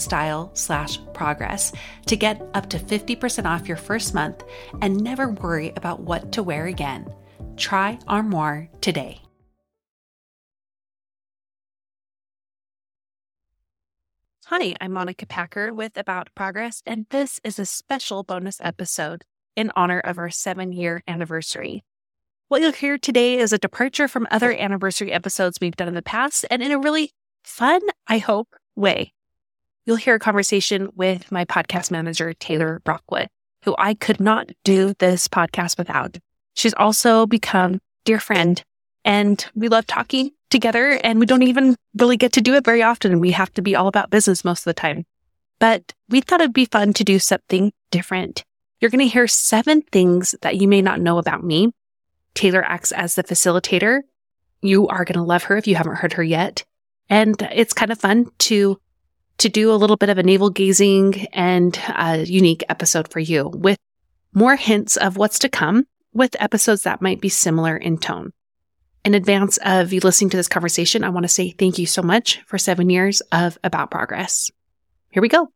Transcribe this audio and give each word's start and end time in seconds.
style 0.00 0.50
slash 0.54 0.98
progress 1.14 1.72
to 2.06 2.16
get 2.16 2.42
up 2.54 2.68
to 2.70 2.78
50% 2.78 3.46
off 3.46 3.68
your 3.68 3.76
first 3.76 4.14
month 4.14 4.42
and 4.80 5.02
never 5.02 5.30
worry 5.30 5.72
about 5.76 6.00
what 6.00 6.32
to 6.32 6.42
wear 6.42 6.66
again. 6.66 7.12
Try 7.56 7.98
Armoire 8.06 8.68
today. 8.80 9.22
Hi, 14.46 14.74
I'm 14.80 14.92
Monica 14.92 15.24
Packer 15.24 15.72
with 15.72 15.96
About 15.96 16.28
Progress, 16.34 16.82
and 16.84 17.06
this 17.08 17.40
is 17.42 17.58
a 17.58 17.64
special 17.64 18.22
bonus 18.22 18.60
episode 18.60 19.24
in 19.56 19.72
honor 19.74 20.00
of 20.00 20.18
our 20.18 20.28
seven 20.28 20.72
year 20.72 21.02
anniversary. 21.08 21.84
What 22.48 22.60
you'll 22.60 22.72
hear 22.72 22.98
today 22.98 23.38
is 23.38 23.54
a 23.54 23.58
departure 23.58 24.08
from 24.08 24.28
other 24.30 24.52
anniversary 24.52 25.10
episodes 25.10 25.56
we've 25.58 25.76
done 25.76 25.88
in 25.88 25.94
the 25.94 26.02
past, 26.02 26.44
and 26.50 26.62
in 26.62 26.70
a 26.70 26.78
really 26.78 27.12
fun, 27.42 27.80
I 28.06 28.18
hope, 28.18 28.48
way. 28.76 29.14
You'll 29.84 29.96
hear 29.96 30.14
a 30.14 30.20
conversation 30.20 30.90
with 30.94 31.32
my 31.32 31.44
podcast 31.44 31.90
manager, 31.90 32.32
Taylor 32.34 32.80
Brockwood, 32.84 33.28
who 33.64 33.74
I 33.78 33.94
could 33.94 34.20
not 34.20 34.50
do 34.62 34.94
this 35.00 35.26
podcast 35.26 35.76
without. 35.76 36.18
She's 36.54 36.74
also 36.74 37.26
become 37.26 37.80
dear 38.04 38.20
friend, 38.20 38.62
and 39.04 39.44
we 39.56 39.68
love 39.68 39.86
talking 39.86 40.30
together 40.50 41.00
and 41.02 41.18
we 41.18 41.26
don't 41.26 41.42
even 41.42 41.74
really 41.96 42.16
get 42.16 42.32
to 42.34 42.40
do 42.40 42.54
it 42.54 42.64
very 42.64 42.82
often. 42.82 43.18
We 43.18 43.32
have 43.32 43.52
to 43.54 43.62
be 43.62 43.74
all 43.74 43.88
about 43.88 44.10
business 44.10 44.44
most 44.44 44.60
of 44.60 44.64
the 44.66 44.74
time. 44.74 45.04
But 45.58 45.94
we 46.08 46.20
thought 46.20 46.40
it'd 46.40 46.52
be 46.52 46.66
fun 46.66 46.92
to 46.92 47.04
do 47.04 47.18
something 47.18 47.72
different. 47.90 48.44
You're 48.80 48.90
going 48.90 49.06
to 49.06 49.12
hear 49.12 49.26
seven 49.26 49.82
things 49.82 50.34
that 50.42 50.56
you 50.56 50.68
may 50.68 50.82
not 50.82 51.00
know 51.00 51.18
about 51.18 51.42
me. 51.42 51.72
Taylor 52.34 52.64
acts 52.64 52.92
as 52.92 53.14
the 53.14 53.24
facilitator. 53.24 54.02
You 54.60 54.86
are 54.88 55.04
going 55.04 55.18
to 55.18 55.22
love 55.22 55.44
her 55.44 55.56
if 55.56 55.66
you 55.66 55.74
haven't 55.74 55.96
heard 55.96 56.12
her 56.14 56.22
yet. 56.22 56.64
And 57.08 57.40
it's 57.52 57.72
kind 57.72 57.90
of 57.90 57.98
fun 57.98 58.30
to 58.40 58.78
to 59.38 59.48
do 59.48 59.72
a 59.72 59.76
little 59.76 59.96
bit 59.96 60.08
of 60.08 60.18
a 60.18 60.22
navel 60.22 60.50
gazing 60.50 61.26
and 61.32 61.78
a 61.96 62.24
unique 62.24 62.64
episode 62.68 63.08
for 63.08 63.20
you 63.20 63.48
with 63.48 63.78
more 64.32 64.56
hints 64.56 64.96
of 64.96 65.16
what's 65.16 65.38
to 65.40 65.48
come 65.48 65.86
with 66.12 66.40
episodes 66.40 66.82
that 66.82 67.02
might 67.02 67.20
be 67.20 67.28
similar 67.28 67.76
in 67.76 67.98
tone 67.98 68.32
in 69.04 69.14
advance 69.14 69.58
of 69.64 69.92
you 69.92 70.00
listening 70.00 70.30
to 70.30 70.36
this 70.36 70.48
conversation, 70.48 71.04
I 71.04 71.08
want 71.08 71.24
to 71.24 71.28
say 71.28 71.50
thank 71.50 71.78
you 71.78 71.86
so 71.86 72.02
much 72.02 72.40
for 72.46 72.58
seven 72.58 72.88
years 72.88 73.20
of 73.32 73.58
About 73.64 73.90
Progress. 73.90 74.50
Here 75.10 75.22
we 75.22 75.28
go. 75.28 75.48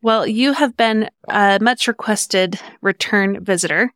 Well, 0.00 0.26
you 0.26 0.52
have 0.52 0.76
been 0.76 1.10
a 1.28 1.58
much 1.60 1.86
requested 1.86 2.58
return 2.80 3.44
visitor 3.44 3.92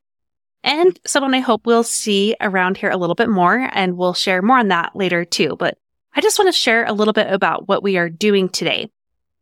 and 0.62 0.98
someone 1.06 1.34
I 1.34 1.40
hope 1.40 1.66
we'll 1.66 1.82
see 1.82 2.36
around 2.40 2.76
here 2.76 2.90
a 2.90 2.96
little 2.96 3.14
bit 3.14 3.28
more, 3.28 3.70
and 3.72 3.96
we'll 3.96 4.14
share 4.14 4.42
more 4.42 4.58
on 4.58 4.68
that 4.68 4.96
later 4.96 5.24
too. 5.24 5.54
But 5.56 5.78
I 6.16 6.22
just 6.22 6.38
want 6.38 6.48
to 6.48 6.58
share 6.58 6.86
a 6.86 6.94
little 6.94 7.12
bit 7.12 7.30
about 7.30 7.68
what 7.68 7.82
we 7.82 7.98
are 7.98 8.08
doing 8.08 8.48
today. 8.48 8.90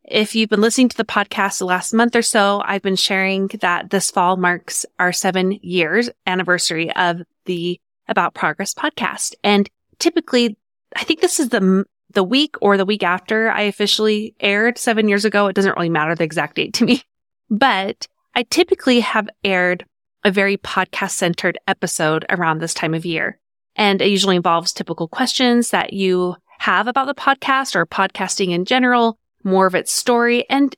If 0.02 0.34
you've 0.34 0.50
been 0.50 0.60
listening 0.60 0.88
to 0.88 0.96
the 0.96 1.04
podcast 1.04 1.58
the 1.58 1.66
last 1.66 1.94
month 1.94 2.16
or 2.16 2.20
so, 2.20 2.62
I've 2.64 2.82
been 2.82 2.96
sharing 2.96 3.46
that 3.60 3.90
this 3.90 4.10
fall 4.10 4.36
marks 4.36 4.84
our 4.98 5.12
seven 5.12 5.52
years 5.62 6.10
anniversary 6.26 6.90
of 6.96 7.22
the 7.44 7.80
About 8.08 8.34
Progress 8.34 8.74
podcast. 8.74 9.36
And 9.44 9.70
typically, 10.00 10.56
I 10.96 11.04
think 11.04 11.20
this 11.20 11.38
is 11.38 11.50
the, 11.50 11.84
the 12.10 12.24
week 12.24 12.56
or 12.60 12.76
the 12.76 12.84
week 12.84 13.04
after 13.04 13.52
I 13.52 13.62
officially 13.62 14.34
aired 14.40 14.76
seven 14.76 15.08
years 15.08 15.24
ago. 15.24 15.46
It 15.46 15.54
doesn't 15.54 15.76
really 15.76 15.88
matter 15.88 16.16
the 16.16 16.24
exact 16.24 16.56
date 16.56 16.74
to 16.74 16.84
me, 16.84 17.04
but 17.50 18.08
I 18.34 18.42
typically 18.42 18.98
have 18.98 19.28
aired 19.44 19.86
a 20.24 20.32
very 20.32 20.56
podcast 20.56 21.12
centered 21.12 21.56
episode 21.68 22.26
around 22.28 22.58
this 22.58 22.74
time 22.74 22.94
of 22.94 23.06
year. 23.06 23.38
And 23.76 24.02
it 24.02 24.08
usually 24.08 24.36
involves 24.36 24.72
typical 24.72 25.06
questions 25.06 25.70
that 25.70 25.92
you 25.92 26.36
have 26.64 26.86
about 26.86 27.06
the 27.06 27.14
podcast 27.14 27.76
or 27.76 27.84
podcasting 27.84 28.48
in 28.48 28.64
general 28.64 29.18
more 29.42 29.66
of 29.66 29.74
its 29.74 29.92
story. 29.92 30.48
And 30.48 30.74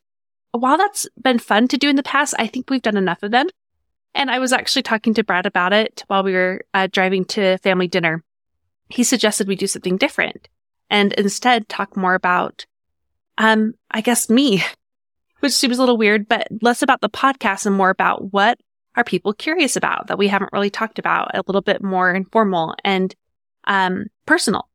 while 0.50 0.76
that's 0.76 1.06
been 1.22 1.38
fun 1.38 1.68
to 1.68 1.78
do 1.78 1.88
in 1.88 1.94
the 1.94 2.02
past, 2.02 2.34
I 2.40 2.48
think 2.48 2.68
we've 2.68 2.82
done 2.82 2.96
enough 2.96 3.22
of 3.22 3.30
them. 3.30 3.46
And 4.12 4.28
I 4.28 4.40
was 4.40 4.52
actually 4.52 4.82
talking 4.82 5.14
to 5.14 5.22
Brad 5.22 5.46
about 5.46 5.72
it 5.72 6.02
while 6.08 6.24
we 6.24 6.32
were 6.32 6.64
uh, 6.74 6.88
driving 6.90 7.24
to 7.26 7.58
family 7.58 7.86
dinner. 7.86 8.24
He 8.88 9.04
suggested 9.04 9.46
we 9.46 9.54
do 9.54 9.68
something 9.68 9.96
different 9.96 10.48
and 10.90 11.12
instead 11.12 11.68
talk 11.68 11.96
more 11.96 12.14
about, 12.14 12.66
um, 13.38 13.74
I 13.92 14.00
guess 14.00 14.28
me, 14.28 14.64
which 15.38 15.52
seems 15.52 15.78
a 15.78 15.82
little 15.82 15.96
weird, 15.96 16.26
but 16.26 16.48
less 16.62 16.82
about 16.82 17.00
the 17.00 17.08
podcast 17.08 17.64
and 17.64 17.76
more 17.76 17.90
about 17.90 18.32
what 18.32 18.58
are 18.96 19.04
people 19.04 19.32
curious 19.32 19.76
about 19.76 20.08
that 20.08 20.18
we 20.18 20.26
haven't 20.26 20.52
really 20.52 20.70
talked 20.70 20.98
about 20.98 21.30
a 21.32 21.44
little 21.46 21.62
bit 21.62 21.80
more 21.80 22.12
informal 22.12 22.74
and, 22.82 23.14
um, 23.68 24.06
personal. 24.26 24.68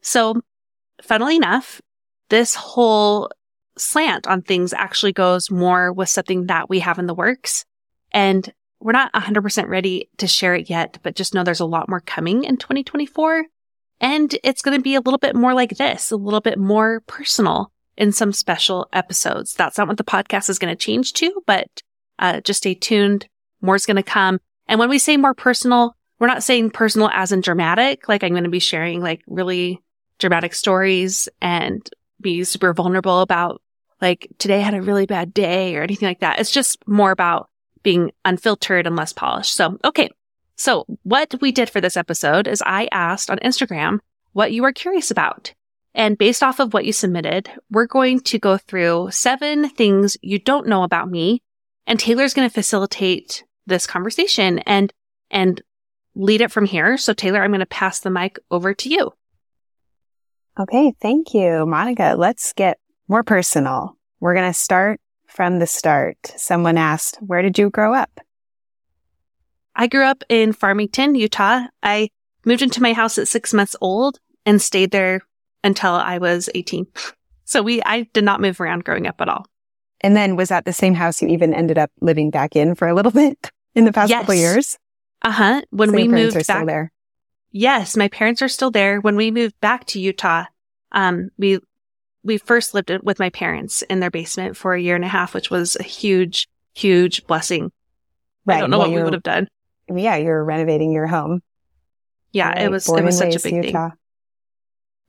So 0.00 0.40
funnily 1.02 1.36
enough, 1.36 1.80
this 2.28 2.54
whole 2.54 3.30
slant 3.78 4.26
on 4.26 4.42
things 4.42 4.72
actually 4.72 5.12
goes 5.12 5.50
more 5.50 5.92
with 5.92 6.08
something 6.08 6.46
that 6.46 6.68
we 6.68 6.80
have 6.80 6.98
in 6.98 7.06
the 7.06 7.14
works. 7.14 7.64
And 8.12 8.52
we're 8.80 8.92
not 8.92 9.12
100% 9.12 9.68
ready 9.68 10.10
to 10.18 10.26
share 10.26 10.54
it 10.54 10.70
yet, 10.70 10.98
but 11.02 11.16
just 11.16 11.34
know 11.34 11.44
there's 11.44 11.60
a 11.60 11.66
lot 11.66 11.88
more 11.88 12.00
coming 12.00 12.44
in 12.44 12.56
2024. 12.56 13.44
And 14.00 14.36
it's 14.44 14.62
going 14.62 14.76
to 14.76 14.82
be 14.82 14.94
a 14.94 15.00
little 15.00 15.18
bit 15.18 15.34
more 15.34 15.54
like 15.54 15.76
this, 15.76 16.10
a 16.10 16.16
little 16.16 16.40
bit 16.40 16.58
more 16.58 17.00
personal 17.06 17.72
in 17.96 18.12
some 18.12 18.32
special 18.32 18.88
episodes. 18.92 19.54
That's 19.54 19.78
not 19.78 19.88
what 19.88 19.96
the 19.96 20.04
podcast 20.04 20.50
is 20.50 20.58
going 20.58 20.74
to 20.74 20.84
change 20.84 21.14
to, 21.14 21.42
but 21.46 21.66
uh, 22.18 22.40
just 22.40 22.58
stay 22.58 22.74
tuned. 22.74 23.26
More 23.62 23.74
is 23.74 23.86
going 23.86 23.96
to 23.96 24.02
come. 24.02 24.38
And 24.68 24.78
when 24.78 24.90
we 24.90 24.98
say 24.98 25.16
more 25.16 25.34
personal, 25.34 25.94
we're 26.18 26.26
not 26.26 26.42
saying 26.42 26.70
personal 26.70 27.10
as 27.12 27.32
in 27.32 27.40
dramatic. 27.40 28.08
Like 28.08 28.22
I'm 28.22 28.32
going 28.32 28.44
to 28.44 28.50
be 28.50 28.58
sharing 28.58 29.00
like 29.00 29.22
really 29.26 29.82
dramatic 30.18 30.54
stories 30.54 31.28
and 31.40 31.88
be 32.20 32.44
super 32.44 32.72
vulnerable 32.72 33.20
about 33.20 33.60
like 34.00 34.28
today 34.38 34.56
I 34.56 34.62
had 34.62 34.74
a 34.74 34.82
really 34.82 35.06
bad 35.06 35.32
day 35.32 35.76
or 35.76 35.82
anything 35.82 36.08
like 36.08 36.20
that. 36.20 36.38
It's 36.38 36.50
just 36.50 36.86
more 36.86 37.10
about 37.10 37.48
being 37.82 38.12
unfiltered 38.24 38.86
and 38.86 38.96
less 38.96 39.12
polished. 39.12 39.54
So, 39.54 39.78
okay. 39.84 40.10
So 40.56 40.86
what 41.02 41.34
we 41.40 41.52
did 41.52 41.70
for 41.70 41.80
this 41.80 41.96
episode 41.96 42.48
is 42.48 42.62
I 42.64 42.88
asked 42.90 43.30
on 43.30 43.38
Instagram 43.38 44.00
what 44.32 44.52
you 44.52 44.64
are 44.64 44.72
curious 44.72 45.10
about. 45.10 45.54
And 45.94 46.18
based 46.18 46.42
off 46.42 46.60
of 46.60 46.74
what 46.74 46.84
you 46.84 46.92
submitted, 46.92 47.50
we're 47.70 47.86
going 47.86 48.20
to 48.20 48.38
go 48.38 48.58
through 48.58 49.10
seven 49.12 49.70
things 49.70 50.16
you 50.20 50.38
don't 50.38 50.66
know 50.66 50.82
about 50.82 51.10
me. 51.10 51.42
And 51.86 51.98
Taylor's 51.98 52.34
going 52.34 52.48
to 52.48 52.52
facilitate 52.52 53.44
this 53.66 53.86
conversation 53.86 54.58
and, 54.60 54.92
and 55.30 55.62
lead 56.14 56.40
it 56.40 56.50
from 56.50 56.66
here. 56.66 56.98
So 56.98 57.12
Taylor, 57.12 57.42
I'm 57.42 57.50
going 57.50 57.60
to 57.60 57.66
pass 57.66 58.00
the 58.00 58.10
mic 58.10 58.38
over 58.50 58.74
to 58.74 58.88
you. 58.88 59.12
Okay. 60.58 60.92
Thank 61.00 61.34
you, 61.34 61.66
Monica. 61.66 62.14
Let's 62.16 62.52
get 62.52 62.78
more 63.08 63.22
personal. 63.22 63.96
We're 64.20 64.34
going 64.34 64.50
to 64.50 64.58
start 64.58 65.00
from 65.26 65.58
the 65.58 65.66
start. 65.66 66.16
Someone 66.36 66.78
asked, 66.78 67.18
where 67.20 67.42
did 67.42 67.58
you 67.58 67.68
grow 67.68 67.92
up? 67.92 68.20
I 69.74 69.86
grew 69.86 70.04
up 70.04 70.24
in 70.30 70.54
Farmington, 70.54 71.14
Utah. 71.14 71.66
I 71.82 72.08
moved 72.46 72.62
into 72.62 72.80
my 72.80 72.94
house 72.94 73.18
at 73.18 73.28
six 73.28 73.52
months 73.52 73.76
old 73.82 74.18
and 74.46 74.62
stayed 74.62 74.92
there 74.92 75.20
until 75.62 75.92
I 75.92 76.18
was 76.18 76.48
18. 76.54 76.86
So 77.48 77.62
we, 77.62 77.80
I 77.84 78.08
did 78.12 78.24
not 78.24 78.40
move 78.40 78.60
around 78.60 78.82
growing 78.82 79.06
up 79.06 79.20
at 79.20 79.28
all. 79.28 79.46
And 80.00 80.16
then 80.16 80.34
was 80.34 80.48
that 80.48 80.64
the 80.64 80.72
same 80.72 80.94
house 80.94 81.22
you 81.22 81.28
even 81.28 81.54
ended 81.54 81.78
up 81.78 81.92
living 82.00 82.28
back 82.28 82.56
in 82.56 82.74
for 82.74 82.88
a 82.88 82.92
little 82.92 83.12
bit 83.12 83.52
in 83.76 83.84
the 83.84 83.92
past 83.92 84.10
yes. 84.10 84.22
couple 84.22 84.34
years? 84.34 84.76
Uh 85.22 85.30
huh. 85.30 85.62
When 85.70 85.90
so 85.90 85.94
we 85.94 86.08
moved 86.08 86.44
back 86.44 86.66
there. 86.66 86.90
Yes, 87.58 87.96
my 87.96 88.08
parents 88.08 88.42
are 88.42 88.48
still 88.48 88.70
there. 88.70 89.00
When 89.00 89.16
we 89.16 89.30
moved 89.30 89.58
back 89.62 89.86
to 89.86 90.00
Utah, 90.00 90.44
um, 90.92 91.30
we 91.38 91.58
we 92.22 92.36
first 92.36 92.74
lived 92.74 92.90
with 93.02 93.18
my 93.18 93.30
parents 93.30 93.80
in 93.80 94.00
their 94.00 94.10
basement 94.10 94.58
for 94.58 94.74
a 94.74 94.80
year 94.80 94.94
and 94.94 95.04
a 95.06 95.08
half, 95.08 95.32
which 95.32 95.50
was 95.50 95.74
a 95.76 95.82
huge, 95.82 96.50
huge 96.74 97.26
blessing. 97.26 97.72
Right. 98.44 98.58
I 98.58 98.60
don't 98.60 98.68
know 98.68 98.78
well, 98.78 98.90
what 98.90 98.96
we 98.98 99.02
would 99.02 99.14
have 99.14 99.22
done. 99.22 99.48
Yeah, 99.88 100.16
you're 100.16 100.44
renovating 100.44 100.92
your 100.92 101.06
home. 101.06 101.42
Yeah, 102.30 102.48
right. 102.48 102.58
it 102.58 102.70
was 102.70 102.86
Born 102.86 103.00
it 103.00 103.04
was 103.06 103.16
such 103.16 103.36
a 103.36 103.40
big 103.40 103.64
Utah. 103.64 103.88
thing. 103.88 103.98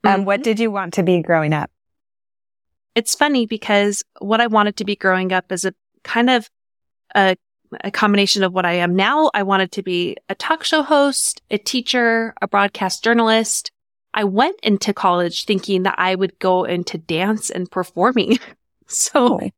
Um, 0.04 0.12
mm-hmm. 0.12 0.24
what 0.24 0.42
did 0.42 0.58
you 0.58 0.70
want 0.70 0.94
to 0.94 1.02
be 1.02 1.20
growing 1.20 1.52
up? 1.52 1.70
It's 2.94 3.14
funny 3.14 3.44
because 3.44 4.02
what 4.20 4.40
I 4.40 4.46
wanted 4.46 4.76
to 4.76 4.86
be 4.86 4.96
growing 4.96 5.34
up 5.34 5.52
is 5.52 5.66
a 5.66 5.74
kind 6.02 6.30
of 6.30 6.48
a, 7.14 7.36
a 7.82 7.90
combination 7.90 8.42
of 8.42 8.52
what 8.52 8.66
I 8.66 8.74
am 8.74 8.94
now. 8.96 9.30
I 9.34 9.42
wanted 9.42 9.72
to 9.72 9.82
be 9.82 10.16
a 10.28 10.34
talk 10.34 10.64
show 10.64 10.82
host, 10.82 11.42
a 11.50 11.58
teacher, 11.58 12.34
a 12.40 12.48
broadcast 12.48 13.04
journalist. 13.04 13.70
I 14.14 14.24
went 14.24 14.58
into 14.62 14.94
college 14.94 15.44
thinking 15.44 15.82
that 15.82 15.94
I 15.98 16.14
would 16.14 16.38
go 16.38 16.64
into 16.64 16.98
dance 16.98 17.50
and 17.50 17.70
performing. 17.70 18.38
so 18.86 19.40
oh. 19.40 19.50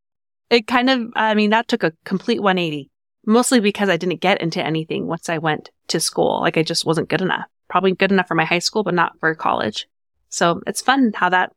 it 0.50 0.66
kind 0.66 0.90
of, 0.90 1.12
I 1.14 1.34
mean, 1.34 1.50
that 1.50 1.68
took 1.68 1.82
a 1.82 1.92
complete 2.04 2.42
180, 2.42 2.90
mostly 3.26 3.60
because 3.60 3.88
I 3.88 3.96
didn't 3.96 4.20
get 4.20 4.42
into 4.42 4.64
anything 4.64 5.06
once 5.06 5.28
I 5.28 5.38
went 5.38 5.70
to 5.88 6.00
school. 6.00 6.40
Like 6.40 6.56
I 6.56 6.62
just 6.62 6.84
wasn't 6.84 7.08
good 7.08 7.22
enough. 7.22 7.46
Probably 7.68 7.92
good 7.92 8.12
enough 8.12 8.28
for 8.28 8.34
my 8.34 8.44
high 8.44 8.58
school, 8.58 8.82
but 8.82 8.94
not 8.94 9.12
for 9.20 9.34
college. 9.34 9.86
So 10.28 10.60
it's 10.66 10.82
fun 10.82 11.12
how 11.14 11.28
that 11.28 11.52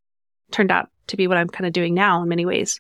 turned 0.52 0.72
out 0.72 0.90
to 1.08 1.18
be 1.18 1.28
what 1.28 1.38
I'm 1.38 1.50
kind 1.50 1.68
of 1.68 1.74
doing 1.74 1.94
now 1.94 2.22
in 2.22 2.30
many 2.30 2.46
ways. 2.46 2.80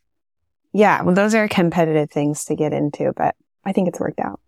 Yeah. 0.73 1.01
Well, 1.03 1.15
those 1.15 1.35
are 1.35 1.47
competitive 1.47 2.09
things 2.09 2.45
to 2.45 2.55
get 2.55 2.73
into, 2.73 3.13
but 3.15 3.35
I 3.65 3.71
think 3.71 3.88
it's 3.88 4.00
worked 4.00 4.19
out. 4.19 4.39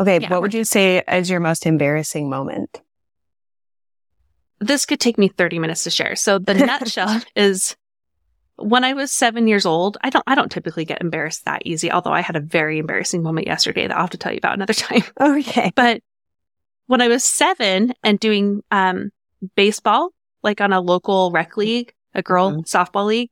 Okay. 0.00 0.20
Yeah. 0.20 0.30
What 0.30 0.42
would 0.42 0.54
you 0.54 0.64
say 0.64 1.02
is 1.06 1.30
your 1.30 1.40
most 1.40 1.66
embarrassing 1.66 2.28
moment? 2.28 2.80
This 4.58 4.86
could 4.86 5.00
take 5.00 5.18
me 5.18 5.28
30 5.28 5.58
minutes 5.58 5.84
to 5.84 5.90
share. 5.90 6.16
So 6.16 6.38
the 6.38 6.54
nutshell 6.54 7.20
is 7.36 7.76
when 8.56 8.84
I 8.84 8.92
was 8.92 9.10
seven 9.10 9.48
years 9.48 9.66
old, 9.66 9.98
I 10.02 10.10
don't, 10.10 10.24
I 10.26 10.34
don't 10.34 10.50
typically 10.50 10.84
get 10.84 11.00
embarrassed 11.00 11.44
that 11.44 11.62
easy. 11.64 11.90
Although 11.90 12.12
I 12.12 12.20
had 12.20 12.36
a 12.36 12.40
very 12.40 12.78
embarrassing 12.78 13.22
moment 13.22 13.46
yesterday 13.46 13.86
that 13.86 13.94
I'll 13.94 14.02
have 14.02 14.10
to 14.10 14.18
tell 14.18 14.32
you 14.32 14.38
about 14.38 14.54
another 14.54 14.74
time. 14.74 15.02
Okay. 15.20 15.72
But 15.74 16.02
when 16.86 17.00
I 17.00 17.08
was 17.08 17.24
seven 17.24 17.92
and 18.02 18.18
doing, 18.20 18.62
um, 18.70 19.10
baseball, 19.56 20.10
like 20.42 20.60
on 20.60 20.72
a 20.72 20.80
local 20.80 21.30
rec 21.30 21.56
league, 21.56 21.92
a 22.14 22.22
girl 22.22 22.50
mm-hmm. 22.50 22.60
softball 22.60 23.06
league, 23.06 23.30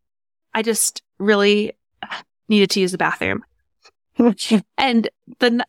I 0.55 0.63
just 0.63 1.03
really 1.19 1.73
needed 2.49 2.71
to 2.71 2.81
use 2.81 2.93
the 2.93 2.99
bathroom. 2.99 3.45
And 4.79 5.09
the, 5.39 5.65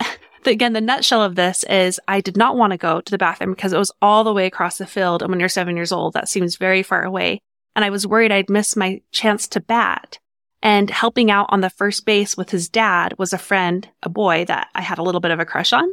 again, 0.46 0.74
the 0.74 0.82
nutshell 0.82 1.24
of 1.24 1.36
this 1.36 1.64
is 1.64 2.00
I 2.08 2.22
did 2.22 2.38
not 2.38 2.58
want 2.58 2.72
to 2.72 2.78
go 2.78 3.02
to 3.02 3.12
the 3.12 3.18
bathroom 3.18 3.54
because 3.54 3.74
it 3.74 3.78
was 3.78 3.92
all 4.02 4.24
the 4.24 4.34
way 4.34 4.46
across 4.46 4.78
the 4.78 4.88
field. 4.88 5.22
And 5.22 5.30
when 5.30 5.40
you're 5.40 5.50
seven 5.50 5.76
years 5.76 5.92
old, 5.92 6.14
that 6.14 6.30
seems 6.30 6.58
very 6.58 6.84
far 6.84 7.04
away. 7.04 7.42
And 7.76 7.86
I 7.86 7.90
was 7.90 8.08
worried 8.08 8.32
I'd 8.32 8.50
miss 8.50 8.76
my 8.76 9.02
chance 9.12 9.48
to 9.50 9.60
bat. 9.60 10.20
And 10.64 10.90
helping 10.92 11.32
out 11.32 11.48
on 11.50 11.62
the 11.62 11.72
first 11.72 12.06
base 12.06 12.38
with 12.38 12.52
his 12.52 12.70
dad 12.70 13.16
was 13.18 13.34
a 13.34 13.40
friend, 13.40 13.88
a 14.04 14.10
boy 14.10 14.46
that 14.46 14.68
I 14.76 14.82
had 14.82 15.00
a 15.00 15.04
little 15.04 15.22
bit 15.22 15.32
of 15.32 15.40
a 15.40 15.46
crush 15.46 15.74
on. 15.74 15.92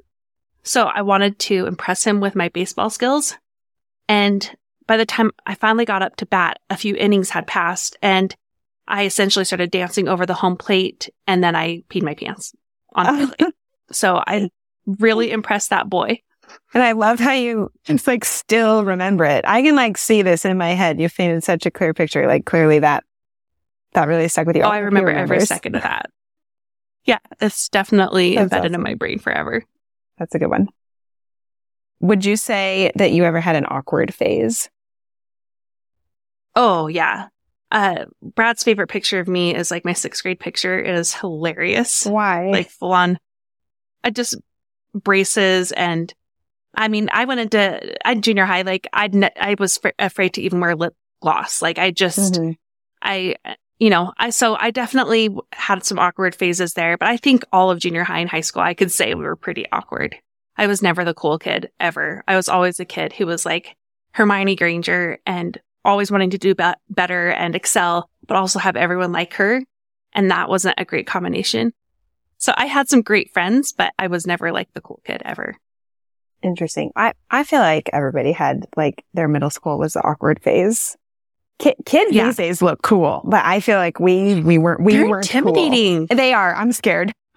So 0.62 0.86
I 0.86 1.00
wanted 1.02 1.38
to 1.40 1.66
impress 1.66 2.04
him 2.04 2.20
with 2.20 2.34
my 2.36 2.50
baseball 2.50 2.90
skills. 2.90 3.36
And 4.08 4.54
by 4.86 4.98
the 4.98 5.06
time 5.06 5.30
I 5.46 5.54
finally 5.54 5.86
got 5.86 6.02
up 6.02 6.16
to 6.16 6.26
bat, 6.26 6.58
a 6.68 6.76
few 6.76 6.94
innings 6.96 7.30
had 7.30 7.46
passed 7.46 7.96
and 8.02 8.34
I 8.88 9.04
essentially 9.04 9.44
started 9.44 9.70
dancing 9.70 10.08
over 10.08 10.26
the 10.26 10.34
home 10.34 10.56
plate 10.56 11.10
and 11.26 11.44
then 11.44 11.54
I 11.54 11.82
peed 11.90 12.02
my 12.02 12.14
pants 12.14 12.54
on 12.94 13.06
the 13.06 13.22
oh. 13.22 13.34
plate. 13.36 13.54
So 13.92 14.22
I 14.26 14.50
really 14.86 15.30
impressed 15.30 15.70
that 15.70 15.88
boy. 15.88 16.22
And 16.72 16.82
I 16.82 16.92
love 16.92 17.20
how 17.20 17.32
you 17.32 17.70
just 17.84 18.06
like 18.06 18.24
still 18.24 18.84
remember 18.84 19.24
it. 19.26 19.44
I 19.46 19.62
can 19.62 19.76
like 19.76 19.98
see 19.98 20.22
this 20.22 20.46
in 20.46 20.56
my 20.56 20.70
head. 20.70 20.98
You've 20.98 21.14
painted 21.14 21.44
such 21.44 21.66
a 21.66 21.70
clear 21.70 21.92
picture. 21.92 22.26
Like 22.26 22.46
clearly 22.46 22.78
that, 22.78 23.04
that 23.92 24.08
really 24.08 24.28
stuck 24.28 24.46
with 24.46 24.56
you. 24.56 24.62
Oh, 24.62 24.68
I 24.68 24.78
remember 24.78 25.10
every 25.10 25.40
second 25.40 25.74
of 25.74 25.82
that. 25.82 26.10
Yeah, 27.04 27.18
it's 27.40 27.68
definitely 27.68 28.34
That's 28.34 28.44
embedded 28.44 28.72
awesome. 28.72 28.74
in 28.74 28.82
my 28.82 28.94
brain 28.94 29.18
forever. 29.18 29.64
That's 30.18 30.34
a 30.34 30.38
good 30.38 30.50
one. 30.50 30.68
Would 32.00 32.24
you 32.24 32.36
say 32.36 32.92
that 32.96 33.12
you 33.12 33.24
ever 33.24 33.40
had 33.40 33.56
an 33.56 33.66
awkward 33.68 34.14
phase? 34.14 34.70
Oh, 36.54 36.86
yeah. 36.86 37.28
Uh, 37.70 38.06
Brad's 38.22 38.64
favorite 38.64 38.88
picture 38.88 39.20
of 39.20 39.28
me 39.28 39.54
is 39.54 39.70
like 39.70 39.84
my 39.84 39.92
sixth 39.92 40.22
grade 40.22 40.40
picture. 40.40 40.78
It 40.78 40.94
is 40.94 41.14
hilarious. 41.14 42.06
Why? 42.06 42.50
Like 42.50 42.70
full 42.70 42.92
on, 42.92 43.18
I 44.02 44.10
just 44.10 44.36
braces 44.94 45.72
and 45.72 46.12
I 46.74 46.88
mean, 46.88 47.08
I 47.12 47.24
went 47.24 47.40
into 47.40 48.06
I 48.06 48.14
junior 48.14 48.44
high, 48.44 48.62
like 48.62 48.86
I 48.92 49.08
ne- 49.08 49.30
I 49.40 49.56
was 49.58 49.80
f- 49.82 49.92
afraid 49.98 50.34
to 50.34 50.42
even 50.42 50.60
wear 50.60 50.76
lip 50.76 50.94
gloss. 51.20 51.60
Like 51.60 51.78
I 51.78 51.90
just, 51.90 52.34
mm-hmm. 52.34 52.52
I, 53.02 53.34
you 53.78 53.90
know, 53.90 54.12
I, 54.18 54.30
so 54.30 54.56
I 54.56 54.70
definitely 54.70 55.34
had 55.52 55.84
some 55.84 55.98
awkward 55.98 56.34
phases 56.34 56.74
there, 56.74 56.96
but 56.96 57.08
I 57.08 57.16
think 57.16 57.44
all 57.52 57.70
of 57.70 57.80
junior 57.80 58.04
high 58.04 58.20
and 58.20 58.30
high 58.30 58.42
school, 58.42 58.62
I 58.62 58.74
could 58.74 58.92
say 58.92 59.14
we 59.14 59.24
were 59.24 59.36
pretty 59.36 59.66
awkward. 59.72 60.16
I 60.56 60.66
was 60.66 60.82
never 60.82 61.04
the 61.04 61.14
cool 61.14 61.38
kid 61.38 61.70
ever. 61.78 62.22
I 62.26 62.36
was 62.36 62.48
always 62.48 62.80
a 62.80 62.84
kid 62.84 63.12
who 63.12 63.26
was 63.26 63.46
like 63.46 63.76
Hermione 64.12 64.56
Granger 64.56 65.18
and 65.26 65.60
always 65.88 66.10
wanting 66.10 66.30
to 66.30 66.38
do 66.38 66.54
be- 66.54 66.72
better 66.90 67.30
and 67.30 67.56
excel, 67.56 68.10
but 68.26 68.36
also 68.36 68.58
have 68.58 68.76
everyone 68.76 69.10
like 69.10 69.34
her. 69.34 69.64
And 70.12 70.30
that 70.30 70.48
wasn't 70.48 70.74
a 70.78 70.84
great 70.84 71.06
combination. 71.06 71.72
So 72.36 72.52
I 72.56 72.66
had 72.66 72.88
some 72.88 73.02
great 73.02 73.32
friends, 73.32 73.72
but 73.72 73.92
I 73.98 74.06
was 74.06 74.26
never 74.26 74.52
like 74.52 74.72
the 74.74 74.80
cool 74.80 75.00
kid 75.04 75.22
ever. 75.24 75.56
Interesting. 76.42 76.92
I, 76.94 77.14
I 77.30 77.42
feel 77.42 77.60
like 77.60 77.90
everybody 77.92 78.32
had 78.32 78.66
like 78.76 79.04
their 79.14 79.28
middle 79.28 79.50
school 79.50 79.78
was 79.78 79.94
the 79.94 80.04
awkward 80.04 80.40
phase. 80.42 80.96
Kid, 81.58 81.74
kids 81.84 82.12
yeah. 82.12 82.26
these 82.26 82.36
days 82.36 82.62
look 82.62 82.82
cool, 82.82 83.22
but 83.24 83.44
I 83.44 83.58
feel 83.58 83.78
like 83.78 83.98
we, 83.98 84.40
we 84.40 84.58
weren't, 84.58 84.80
we 84.80 84.92
They're 84.92 85.08
weren't 85.08 85.26
intimidating. 85.26 86.06
Cool. 86.06 86.16
They 86.16 86.32
are. 86.32 86.54
I'm 86.54 86.70
scared. 86.70 87.12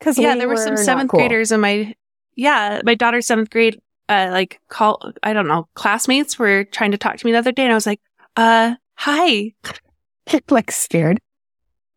Cause 0.00 0.18
yeah, 0.18 0.36
there 0.36 0.48
were 0.48 0.58
some 0.58 0.76
seventh 0.76 1.10
cool. 1.10 1.20
graders 1.20 1.52
in 1.52 1.60
my, 1.60 1.94
yeah, 2.34 2.82
my 2.84 2.94
daughter's 2.94 3.26
seventh 3.26 3.48
grade 3.48 3.80
uh, 4.08 4.28
like 4.30 4.60
call, 4.68 5.12
I 5.22 5.32
don't 5.32 5.48
know, 5.48 5.68
classmates 5.74 6.38
were 6.38 6.64
trying 6.64 6.92
to 6.92 6.98
talk 6.98 7.16
to 7.16 7.26
me 7.26 7.32
the 7.32 7.38
other 7.38 7.52
day 7.52 7.64
and 7.64 7.72
I 7.72 7.74
was 7.74 7.86
like, 7.86 8.00
uh, 8.36 8.74
hi. 8.94 9.54
like 10.50 10.70
scared. 10.70 11.18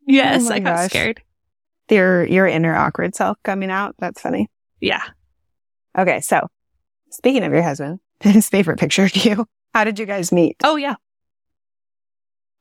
Yes, 0.08 0.50
oh 0.50 0.54
I 0.54 0.60
got 0.60 0.76
gosh. 0.76 0.90
scared. 0.90 1.22
Your, 1.90 2.26
your 2.26 2.48
inner 2.48 2.76
awkward 2.76 3.16
self 3.16 3.38
coming 3.44 3.72
out. 3.72 3.96
That's 4.00 4.22
funny. 4.22 4.48
Yeah. 4.80 5.04
Okay. 5.98 6.22
So 6.22 6.48
speaking 7.12 7.44
of 7.44 7.52
your 7.52 7.64
husband, 7.64 8.00
his 8.20 8.50
favorite 8.50 8.80
picture 8.80 9.04
of 9.04 9.16
you, 9.16 9.46
how 9.74 9.84
did 9.84 10.00
you 10.00 10.06
guys 10.06 10.32
meet? 10.32 10.58
Oh, 10.64 10.76
yeah. 10.76 10.96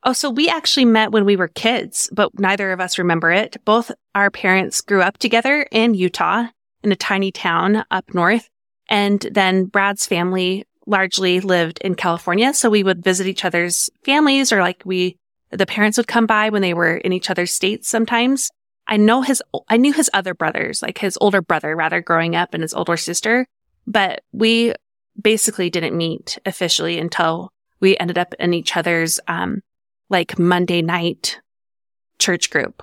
Oh, 0.04 0.12
so 0.12 0.30
we 0.30 0.48
actually 0.48 0.84
met 0.84 1.10
when 1.10 1.24
we 1.24 1.36
were 1.36 1.48
kids, 1.48 2.08
but 2.12 2.38
neither 2.38 2.70
of 2.70 2.80
us 2.80 2.98
remember 2.98 3.32
it. 3.32 3.56
Both 3.64 3.90
our 4.14 4.30
parents 4.30 4.80
grew 4.80 5.02
up 5.02 5.18
together 5.18 5.66
in 5.72 5.94
Utah 5.94 6.46
in 6.84 6.92
a 6.92 6.96
tiny 6.96 7.32
town 7.32 7.84
up 7.90 8.14
north. 8.14 8.48
And 8.88 9.20
then 9.20 9.66
Brad's 9.66 10.06
family 10.06 10.64
largely 10.86 11.40
lived 11.40 11.78
in 11.82 11.94
California. 11.94 12.54
So 12.54 12.70
we 12.70 12.82
would 12.82 13.04
visit 13.04 13.26
each 13.26 13.44
other's 13.44 13.90
families 14.04 14.52
or 14.52 14.60
like 14.60 14.82
we, 14.84 15.16
the 15.50 15.66
parents 15.66 15.98
would 15.98 16.08
come 16.08 16.26
by 16.26 16.48
when 16.48 16.62
they 16.62 16.74
were 16.74 16.96
in 16.96 17.12
each 17.12 17.30
other's 17.30 17.52
states 17.52 17.88
sometimes. 17.88 18.50
I 18.86 18.96
know 18.96 19.20
his, 19.20 19.42
I 19.68 19.76
knew 19.76 19.92
his 19.92 20.10
other 20.14 20.32
brothers, 20.32 20.80
like 20.80 20.98
his 20.98 21.18
older 21.20 21.42
brother 21.42 21.76
rather 21.76 22.00
growing 22.00 22.34
up 22.34 22.54
and 22.54 22.62
his 22.62 22.72
older 22.72 22.96
sister, 22.96 23.46
but 23.86 24.22
we 24.32 24.72
basically 25.20 25.68
didn't 25.68 25.96
meet 25.96 26.38
officially 26.46 26.98
until 26.98 27.52
we 27.80 27.98
ended 27.98 28.16
up 28.16 28.32
in 28.38 28.54
each 28.54 28.76
other's, 28.76 29.20
um, 29.28 29.60
like 30.08 30.38
Monday 30.38 30.80
night 30.80 31.38
church 32.18 32.48
group 32.48 32.82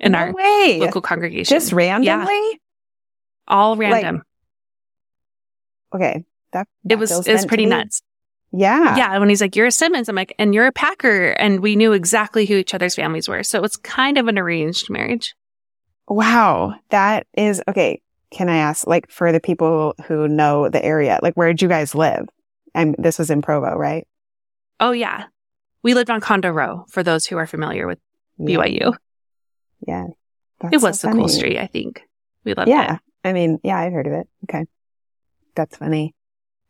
in 0.00 0.12
no 0.12 0.18
our 0.18 0.32
way. 0.32 0.78
local 0.80 1.02
congregation. 1.02 1.54
Just 1.54 1.72
randomly? 1.72 2.06
Yeah. 2.32 2.54
All 3.48 3.76
random. 3.76 4.16
Like, 4.16 4.24
Okay. 5.94 6.24
That, 6.52 6.66
that 6.84 6.94
it 6.94 6.98
was, 6.98 7.26
it 7.26 7.32
was 7.32 7.46
pretty 7.46 7.66
nuts. 7.66 8.02
Yeah. 8.52 8.96
Yeah. 8.96 9.18
When 9.18 9.28
he's 9.28 9.40
like, 9.40 9.56
you're 9.56 9.66
a 9.66 9.72
Simmons, 9.72 10.08
I'm 10.08 10.16
like, 10.16 10.34
and 10.38 10.54
you're 10.54 10.66
a 10.66 10.72
Packer. 10.72 11.30
And 11.32 11.60
we 11.60 11.76
knew 11.76 11.92
exactly 11.92 12.46
who 12.46 12.54
each 12.54 12.74
other's 12.74 12.94
families 12.94 13.28
were. 13.28 13.42
So 13.42 13.58
it 13.58 13.62
was 13.62 13.76
kind 13.76 14.16
of 14.16 14.28
an 14.28 14.38
arranged 14.38 14.88
marriage. 14.88 15.34
Wow. 16.08 16.74
That 16.90 17.26
is 17.36 17.62
okay. 17.68 18.00
Can 18.30 18.48
I 18.48 18.58
ask, 18.58 18.86
like, 18.86 19.10
for 19.10 19.32
the 19.32 19.40
people 19.40 19.94
who 20.06 20.28
know 20.28 20.68
the 20.68 20.84
area, 20.84 21.18
like, 21.22 21.34
where 21.34 21.48
did 21.48 21.62
you 21.62 21.68
guys 21.68 21.94
live? 21.94 22.28
And 22.74 22.94
this 22.98 23.18
was 23.18 23.30
in 23.30 23.40
Provo, 23.40 23.74
right? 23.74 24.06
Oh, 24.80 24.92
yeah. 24.92 25.24
We 25.82 25.94
lived 25.94 26.10
on 26.10 26.20
Condo 26.20 26.50
Row 26.50 26.84
for 26.90 27.02
those 27.02 27.24
who 27.24 27.38
are 27.38 27.46
familiar 27.46 27.86
with 27.86 27.98
BYU. 28.38 28.94
Yeah. 29.86 30.08
That's 30.60 30.74
it 30.74 30.82
was 30.82 31.00
so 31.00 31.08
the 31.08 31.12
funny. 31.12 31.22
cool 31.22 31.28
street, 31.28 31.58
I 31.58 31.66
think. 31.66 32.02
We 32.44 32.52
loved 32.54 32.68
yeah. 32.68 32.82
it. 32.82 32.86
Yeah. 32.86 32.98
I 33.24 33.32
mean, 33.32 33.58
yeah, 33.62 33.78
I've 33.78 33.92
heard 33.92 34.06
of 34.06 34.12
it. 34.12 34.28
Okay. 34.44 34.66
That's 35.58 35.76
funny. 35.76 36.14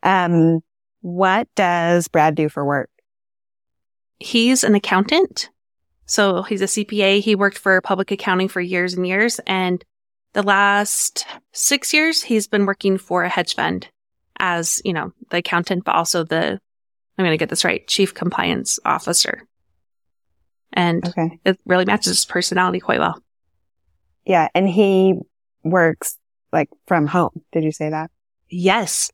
Um, 0.03 0.63
what 1.03 1.47
does 1.55 2.09
Brad 2.09 2.35
do 2.35 2.49
for 2.49 2.65
work? 2.65 2.89
He's 4.19 4.65
an 4.65 4.75
accountant. 4.75 5.51
So 6.07 6.43
he's 6.43 6.63
a 6.63 6.65
CPA. 6.65 7.21
He 7.21 7.35
worked 7.35 7.59
for 7.59 7.83
public 7.83 8.11
accounting 8.11 8.49
for 8.49 8.63
years 8.63 8.95
and 8.95 9.07
years. 9.07 9.41
And 9.47 9.85
the 10.33 10.43
last 10.43 11.27
six 11.53 11.93
years, 11.93 12.23
he's 12.23 12.49
been 12.49 12.65
working 12.65 12.97
for 12.97 13.25
a 13.25 13.29
hedge 13.29 13.55
fund 13.55 13.87
as, 14.39 14.81
you 14.87 14.95
know, 14.95 15.13
the 15.29 15.37
accountant, 15.37 15.85
but 15.85 15.95
also 15.95 16.25
the, 16.25 16.59
I'm 17.19 17.25
going 17.25 17.31
to 17.33 17.37
get 17.37 17.51
this 17.51 17.67
right, 17.67 17.87
chief 17.87 18.15
compliance 18.15 18.79
officer. 18.87 19.47
And 20.73 21.07
okay. 21.07 21.39
it 21.45 21.61
really 21.67 21.85
matches 21.85 22.07
his 22.07 22.25
personality 22.25 22.81
quite 22.81 23.01
well. 23.01 23.23
Yeah. 24.25 24.49
And 24.55 24.67
he 24.67 25.13
works 25.63 26.17
like 26.55 26.71
from 26.87 27.07
home. 27.07 27.43
Did 27.53 27.65
you 27.65 27.73
say 27.73 27.91
that? 27.91 28.11
Yes. 28.49 29.11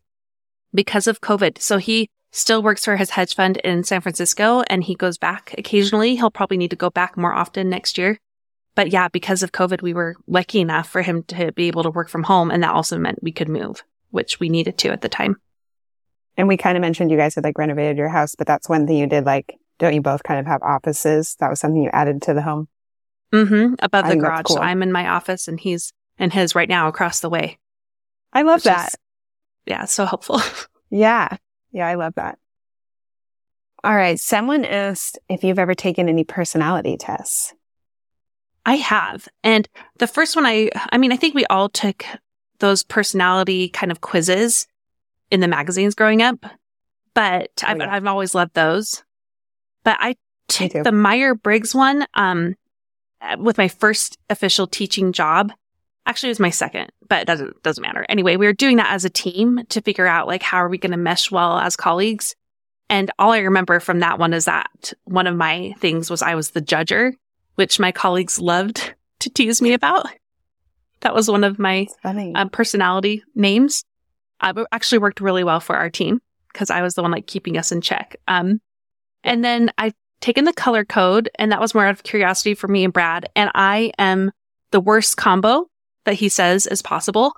Because 0.73 1.07
of 1.07 1.21
COVID. 1.21 1.61
So 1.61 1.79
he 1.79 2.11
still 2.31 2.63
works 2.63 2.85
for 2.85 2.97
his 2.97 3.11
hedge 3.11 3.35
fund 3.35 3.59
in 3.59 3.85
San 3.85 4.01
Francisco 4.01 4.63
and 4.69 4.83
he 4.83 4.95
goes 4.95 5.19
back 5.19 5.55
occasionally. 5.57 6.17
He'll 6.17 6.31
probably 6.31 6.57
need 6.57 6.71
to 6.71 6.77
go 6.77 6.91
back 6.91 7.17
more 7.17 7.33
often 7.33 7.69
next 7.69 7.97
year. 7.97 8.19
But 8.75 8.91
yeah, 8.91 9.09
because 9.09 9.45
of 9.45 9.53
COVID, 9.53 9.83
we 9.83 9.95
were 9.95 10.17
lucky 10.27 10.61
enough 10.61 10.89
for 10.89 11.01
him 11.01 11.23
to 11.25 11.53
be 11.53 11.69
able 11.69 11.85
to 11.85 11.91
work 11.91 12.09
from 12.09 12.25
home. 12.25 12.51
And 12.51 12.63
that 12.65 12.75
also 12.75 12.99
meant 12.99 13.23
we 13.23 13.31
could 13.31 13.49
move, 13.49 13.85
which 14.11 14.41
we 14.41 14.49
needed 14.49 14.79
to 14.79 14.89
at 14.89 15.01
the 15.01 15.09
time. 15.09 15.37
And 16.37 16.49
we 16.49 16.57
kind 16.57 16.77
of 16.77 16.81
mentioned 16.81 17.13
you 17.13 17.17
guys 17.17 17.37
had 17.37 17.45
like 17.45 17.57
renovated 17.57 17.97
your 17.97 18.09
house, 18.09 18.35
but 18.35 18.49
that's 18.49 18.69
one 18.69 18.87
thing 18.89 18.97
you 18.97 19.07
did. 19.07 19.25
Like, 19.25 19.57
don't 19.79 19.95
you 19.95 20.01
both 20.01 20.25
kind 20.25 20.41
of 20.41 20.47
have 20.47 20.63
offices? 20.63 21.37
That 21.39 21.51
was 21.51 21.61
something 21.61 21.83
you 21.83 21.91
added 21.93 22.23
to 22.23 22.35
the 22.35 22.43
home. 22.43 22.67
Mm-hmm. 23.33 23.75
Above 23.79 24.09
the 24.09 24.17
garage. 24.17 24.43
Cool. 24.47 24.57
So 24.57 24.63
I'm 24.63 24.83
in 24.83 24.91
my 24.91 25.09
office 25.09 25.47
and 25.47 25.59
he's 25.59 25.93
in 26.19 26.31
his 26.31 26.57
right 26.57 26.69
now 26.69 26.89
across 26.89 27.21
the 27.21 27.31
way. 27.31 27.59
I 28.33 28.43
love 28.43 28.65
that. 28.65 28.89
Is, 28.89 28.95
yeah, 29.67 29.85
so 29.85 30.05
helpful. 30.05 30.41
yeah. 30.91 31.37
Yeah, 31.73 31.87
I 31.87 31.95
love 31.95 32.15
that. 32.15 32.39
All 33.83 33.95
right. 33.95 34.19
Someone 34.19 34.65
asked 34.65 35.19
if 35.29 35.45
you've 35.45 35.59
ever 35.59 35.75
taken 35.75 36.09
any 36.09 36.25
personality 36.25 36.97
tests. 36.97 37.53
I 38.65 38.77
have. 38.77 39.29
And 39.43 39.69
the 39.99 40.07
first 40.07 40.37
one 40.37 40.47
I, 40.47 40.71
I 40.91 40.99
mean, 40.99 41.13
I 41.13 41.17
think 41.17 41.35
we 41.35 41.45
all 41.47 41.69
took 41.69 42.05
those 42.61 42.83
personality 42.83 43.69
kind 43.69 43.93
of 43.93 44.01
quizzes 44.01 44.67
in 45.31 45.41
the 45.41 45.49
magazines 45.49 45.95
growing 45.95 46.23
up, 46.23 46.47
but 47.13 47.51
oh, 47.63 47.67
I've, 47.67 47.79
yeah. 47.79 47.95
I've 47.95 48.07
always 48.07 48.35
loved 48.35 48.55
those. 48.55 49.03
But 49.83 49.99
I 50.01 50.17
took 50.49 50.73
the 50.73 50.93
Meyer 50.93 51.35
Briggs 51.35 51.75
one, 51.75 52.07
um, 52.15 52.55
with 53.39 53.59
my 53.59 53.69
first 53.69 54.19
official 54.31 54.67
teaching 54.67 55.13
job. 55.13 55.53
Actually, 56.07 56.29
it 56.29 56.33
was 56.33 56.41
my 56.41 56.51
second, 56.51 56.93
but 57.09 57.23
it 57.23 57.27
doesn't, 57.27 57.63
doesn't 57.63 57.83
matter. 57.83 58.05
Anyway, 58.09 58.37
we 58.37 58.47
were 58.47 58.53
doing 58.53 58.77
that 58.77 58.93
as 58.93 59.05
a 59.05 59.11
team 59.11 59.65
to 59.71 59.81
figure 59.81 60.07
out 60.07 60.27
like, 60.27 60.43
how 60.43 60.59
are 60.59 60.69
we 60.69 60.79
going 60.79 60.91
to 60.91 60.99
mesh 60.99 61.31
well 61.31 61.59
as 61.59 61.77
colleagues? 61.77 62.35
And 62.91 63.11
all 63.19 63.33
I 63.33 63.39
remember 63.39 63.81
from 63.81 64.01
that 64.01 64.19
one 64.19 64.35
is 64.35 64.45
that 64.45 64.93
one 65.05 65.27
of 65.27 65.37
my 65.37 65.75
things 65.79 66.11
was 66.11 66.21
I 66.21 66.35
was 66.35 66.51
the 66.51 66.61
judger, 66.61 67.13
which 67.55 67.81
my 67.81 67.91
colleagues 67.91 68.39
loved 68.39 68.95
to 69.21 69.31
tease 69.31 69.63
me 69.63 69.73
about. 69.73 70.07
That 71.01 71.15
was 71.15 71.31
one 71.31 71.45
of 71.45 71.59
my 71.59 71.87
uh, 72.35 72.49
personality 72.49 73.23
names. 73.35 73.85
Uh, 74.41 74.53
it 74.57 74.67
actually 74.73 74.99
worked 74.99 75.21
really 75.21 75.45
well 75.45 75.61
for 75.61 75.77
our 75.77 75.91
team 75.91 76.21
because 76.53 76.71
I 76.71 76.83
was 76.83 76.95
the 76.95 77.03
one 77.03 77.11
like 77.11 77.27
keeping 77.27 77.57
us 77.57 77.73
in 77.73 77.81
check. 77.81 78.17
Um, 78.29 78.61
and 79.23 79.45
then 79.45 79.71
I've 79.79 79.95
taken 80.21 80.45
the 80.45 80.53
color 80.53 80.85
code 80.85 81.31
and 81.39 81.53
that 81.53 81.61
was 81.61 81.75
more 81.75 81.87
out 81.87 81.93
of 81.93 82.03
curiosity 82.03 82.55
for 82.55 82.69
me 82.69 82.85
and 82.85 82.93
Brad. 82.93 83.29
And 83.37 83.51
I 83.55 83.93
am 83.99 84.33
the 84.71 84.81
worst 84.81 85.17
combo 85.17 85.69
that 86.05 86.15
he 86.15 86.29
says 86.29 86.67
is 86.67 86.83
possible. 86.83 87.35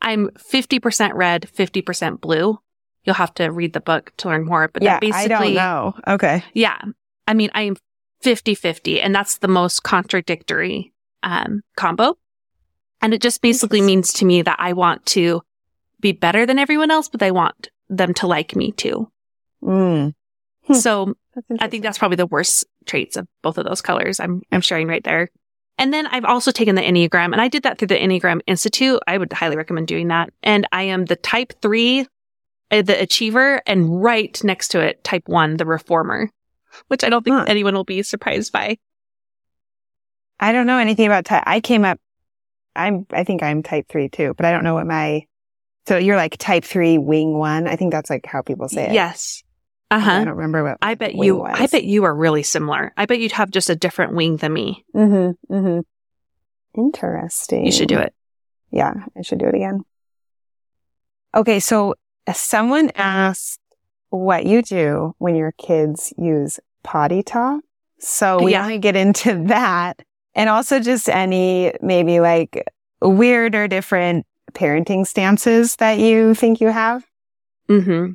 I'm 0.00 0.28
50% 0.30 1.12
red, 1.14 1.48
50% 1.54 2.20
blue. 2.20 2.58
You'll 3.04 3.14
have 3.14 3.34
to 3.34 3.48
read 3.48 3.72
the 3.72 3.80
book 3.80 4.12
to 4.18 4.28
learn 4.28 4.44
more, 4.44 4.68
but 4.68 4.82
yeah, 4.82 4.98
basically, 4.98 5.34
I 5.34 5.38
don't 5.38 5.54
know. 5.54 5.94
Okay. 6.06 6.44
Yeah. 6.54 6.80
I 7.26 7.34
mean, 7.34 7.50
I 7.54 7.62
am 7.62 7.76
50 8.20 8.54
50, 8.54 9.00
and 9.00 9.14
that's 9.14 9.38
the 9.38 9.48
most 9.48 9.82
contradictory 9.82 10.92
um, 11.22 11.62
combo. 11.76 12.16
And 13.00 13.12
it 13.12 13.20
just 13.20 13.42
basically 13.42 13.80
means 13.80 14.12
to 14.14 14.24
me 14.24 14.42
that 14.42 14.56
I 14.60 14.72
want 14.72 15.04
to 15.06 15.42
be 16.00 16.12
better 16.12 16.46
than 16.46 16.58
everyone 16.58 16.90
else, 16.90 17.08
but 17.08 17.22
I 17.22 17.32
want 17.32 17.70
them 17.88 18.14
to 18.14 18.26
like 18.26 18.54
me 18.54 18.72
too. 18.72 19.10
Mm. 19.62 20.14
So 20.72 21.14
I 21.60 21.68
think 21.68 21.82
that's 21.82 21.98
probably 21.98 22.16
the 22.16 22.26
worst 22.26 22.64
traits 22.86 23.16
of 23.16 23.26
both 23.42 23.58
of 23.58 23.64
those 23.64 23.80
colors 23.80 24.20
I'm, 24.20 24.42
I'm 24.52 24.60
sharing 24.60 24.86
right 24.86 25.02
there. 25.02 25.28
And 25.78 25.92
then 25.92 26.06
I've 26.06 26.24
also 26.24 26.50
taken 26.50 26.74
the 26.74 26.82
Enneagram 26.82 27.32
and 27.32 27.40
I 27.40 27.48
did 27.48 27.62
that 27.64 27.78
through 27.78 27.88
the 27.88 27.96
Enneagram 27.96 28.40
Institute. 28.46 29.00
I 29.06 29.18
would 29.18 29.32
highly 29.32 29.56
recommend 29.56 29.88
doing 29.88 30.08
that. 30.08 30.30
And 30.42 30.66
I 30.70 30.84
am 30.84 31.06
the 31.06 31.16
type 31.16 31.54
three, 31.60 32.06
uh, 32.70 32.82
the 32.82 33.00
achiever 33.00 33.62
and 33.66 34.02
right 34.02 34.38
next 34.44 34.68
to 34.68 34.80
it, 34.80 35.02
type 35.02 35.24
one, 35.26 35.56
the 35.56 35.66
reformer, 35.66 36.30
which 36.88 37.04
I 37.04 37.08
don't 37.08 37.24
think 37.24 37.36
huh. 37.36 37.44
anyone 37.48 37.74
will 37.74 37.84
be 37.84 38.02
surprised 38.02 38.52
by. 38.52 38.78
I 40.38 40.52
don't 40.52 40.66
know 40.66 40.78
anything 40.78 41.06
about 41.06 41.24
type. 41.24 41.44
I 41.46 41.60
came 41.60 41.84
up, 41.84 41.98
I'm, 42.76 43.06
I 43.10 43.24
think 43.24 43.42
I'm 43.42 43.62
type 43.62 43.86
three 43.88 44.08
too, 44.08 44.34
but 44.36 44.46
I 44.46 44.52
don't 44.52 44.64
know 44.64 44.74
what 44.74 44.86
my, 44.86 45.26
so 45.86 45.96
you're 45.96 46.16
like 46.16 46.36
type 46.36 46.64
three 46.64 46.98
wing 46.98 47.36
one. 47.36 47.66
I 47.66 47.76
think 47.76 47.92
that's 47.92 48.10
like 48.10 48.26
how 48.26 48.42
people 48.42 48.68
say 48.68 48.88
it. 48.88 48.92
Yes. 48.92 49.42
Uh 49.92 49.98
huh. 49.98 50.10
I 50.12 50.24
don't 50.24 50.36
remember 50.36 50.64
what. 50.64 50.78
I 50.80 50.94
bet 50.94 51.14
you. 51.14 51.36
Was. 51.36 51.54
I 51.54 51.66
bet 51.66 51.84
you 51.84 52.04
are 52.04 52.14
really 52.14 52.42
similar. 52.42 52.94
I 52.96 53.04
bet 53.04 53.18
you'd 53.18 53.32
have 53.32 53.50
just 53.50 53.68
a 53.68 53.76
different 53.76 54.14
wing 54.14 54.38
than 54.38 54.50
me. 54.50 54.86
Mm-hmm. 54.96 55.54
Mm-hmm. 55.54 56.80
Interesting. 56.80 57.66
You 57.66 57.72
should 57.72 57.88
do 57.88 57.98
it. 57.98 58.14
Yeah, 58.70 58.94
I 59.14 59.20
should 59.20 59.38
do 59.38 59.48
it 59.48 59.54
again. 59.54 59.84
Okay, 61.34 61.60
so 61.60 61.94
someone 62.32 62.90
asked 62.94 63.60
what 64.08 64.46
you 64.46 64.62
do 64.62 65.14
when 65.18 65.36
your 65.36 65.52
kids 65.52 66.14
use 66.16 66.58
potty 66.82 67.22
talk. 67.22 67.60
So 67.98 68.42
we 68.42 68.52
yeah. 68.52 68.74
get 68.78 68.96
into 68.96 69.44
that, 69.48 70.00
and 70.34 70.48
also 70.48 70.80
just 70.80 71.10
any 71.10 71.74
maybe 71.82 72.20
like 72.20 72.66
weird 73.02 73.54
or 73.54 73.68
different 73.68 74.24
parenting 74.54 75.06
stances 75.06 75.76
that 75.76 75.98
you 75.98 76.34
think 76.34 76.62
you 76.62 76.68
have. 76.68 77.04
Mm-hmm. 77.68 78.12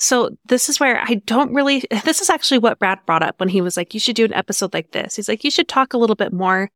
So 0.00 0.30
this 0.46 0.68
is 0.68 0.80
where 0.80 0.98
I 1.00 1.14
don't 1.26 1.54
really, 1.54 1.84
this 2.04 2.20
is 2.20 2.30
actually 2.30 2.58
what 2.58 2.78
Brad 2.78 2.98
brought 3.06 3.22
up 3.22 3.38
when 3.38 3.48
he 3.48 3.60
was 3.60 3.76
like, 3.76 3.94
you 3.94 4.00
should 4.00 4.16
do 4.16 4.24
an 4.24 4.34
episode 4.34 4.74
like 4.74 4.92
this. 4.92 5.16
He's 5.16 5.28
like, 5.28 5.44
you 5.44 5.50
should 5.50 5.68
talk 5.68 5.92
a 5.92 5.98
little 5.98 6.16
bit 6.16 6.32
more. 6.32 6.70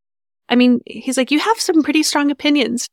I 0.49 0.57
mean, 0.57 0.81
he's 0.87 1.17
like, 1.17 1.31
you 1.31 1.41
have 1.41 1.59
some 1.59 1.83
pretty 1.83 2.03
strong 2.03 2.31
opinions. 2.31 2.89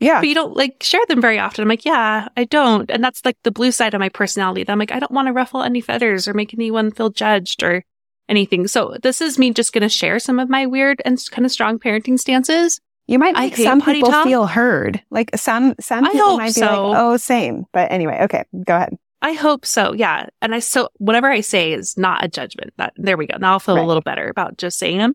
Yeah. 0.00 0.20
But 0.20 0.28
you 0.28 0.34
don't 0.34 0.56
like 0.56 0.80
share 0.82 1.04
them 1.08 1.20
very 1.20 1.40
often. 1.40 1.62
I'm 1.62 1.68
like, 1.68 1.84
yeah, 1.84 2.28
I 2.36 2.44
don't. 2.44 2.88
And 2.88 3.02
that's 3.02 3.24
like 3.24 3.36
the 3.42 3.50
blue 3.50 3.72
side 3.72 3.94
of 3.94 3.98
my 3.98 4.08
personality. 4.08 4.62
That 4.62 4.70
I'm 4.70 4.78
like, 4.78 4.92
I 4.92 5.00
don't 5.00 5.10
want 5.10 5.26
to 5.26 5.32
ruffle 5.32 5.62
any 5.62 5.80
feathers 5.80 6.28
or 6.28 6.34
make 6.34 6.54
anyone 6.54 6.92
feel 6.92 7.10
judged 7.10 7.64
or 7.64 7.84
anything. 8.28 8.68
So 8.68 8.96
this 9.02 9.20
is 9.20 9.38
me 9.38 9.52
just 9.52 9.72
going 9.72 9.82
to 9.82 9.88
share 9.88 10.20
some 10.20 10.38
of 10.38 10.48
my 10.48 10.66
weird 10.66 11.02
and 11.04 11.20
kind 11.32 11.44
of 11.44 11.50
strong 11.50 11.80
parenting 11.80 12.16
stances. 12.18 12.80
You 13.08 13.18
might 13.18 13.34
make 13.34 13.56
some 13.56 13.80
people 13.80 14.10
talk. 14.10 14.26
feel 14.26 14.46
heard. 14.46 15.02
Like 15.10 15.30
some, 15.34 15.74
some 15.80 16.04
people 16.04 16.36
might 16.36 16.48
be 16.48 16.60
so. 16.60 16.90
like, 16.90 17.00
oh, 17.00 17.16
same. 17.16 17.64
But 17.72 17.90
anyway, 17.90 18.20
okay, 18.24 18.44
go 18.64 18.76
ahead. 18.76 18.96
I 19.20 19.32
hope 19.32 19.66
so. 19.66 19.92
Yeah. 19.92 20.26
And 20.40 20.54
I 20.54 20.60
so 20.60 20.88
whatever 20.98 21.28
I 21.28 21.40
say 21.40 21.72
is 21.72 21.96
not 21.96 22.24
a 22.24 22.28
judgment. 22.28 22.72
That 22.76 22.92
there 22.96 23.16
we 23.16 23.26
go. 23.26 23.36
Now 23.38 23.52
I'll 23.52 23.60
feel 23.60 23.76
right. 23.76 23.84
a 23.84 23.86
little 23.86 24.02
better 24.02 24.28
about 24.28 24.58
just 24.58 24.78
saying 24.78 24.98
them. 24.98 25.14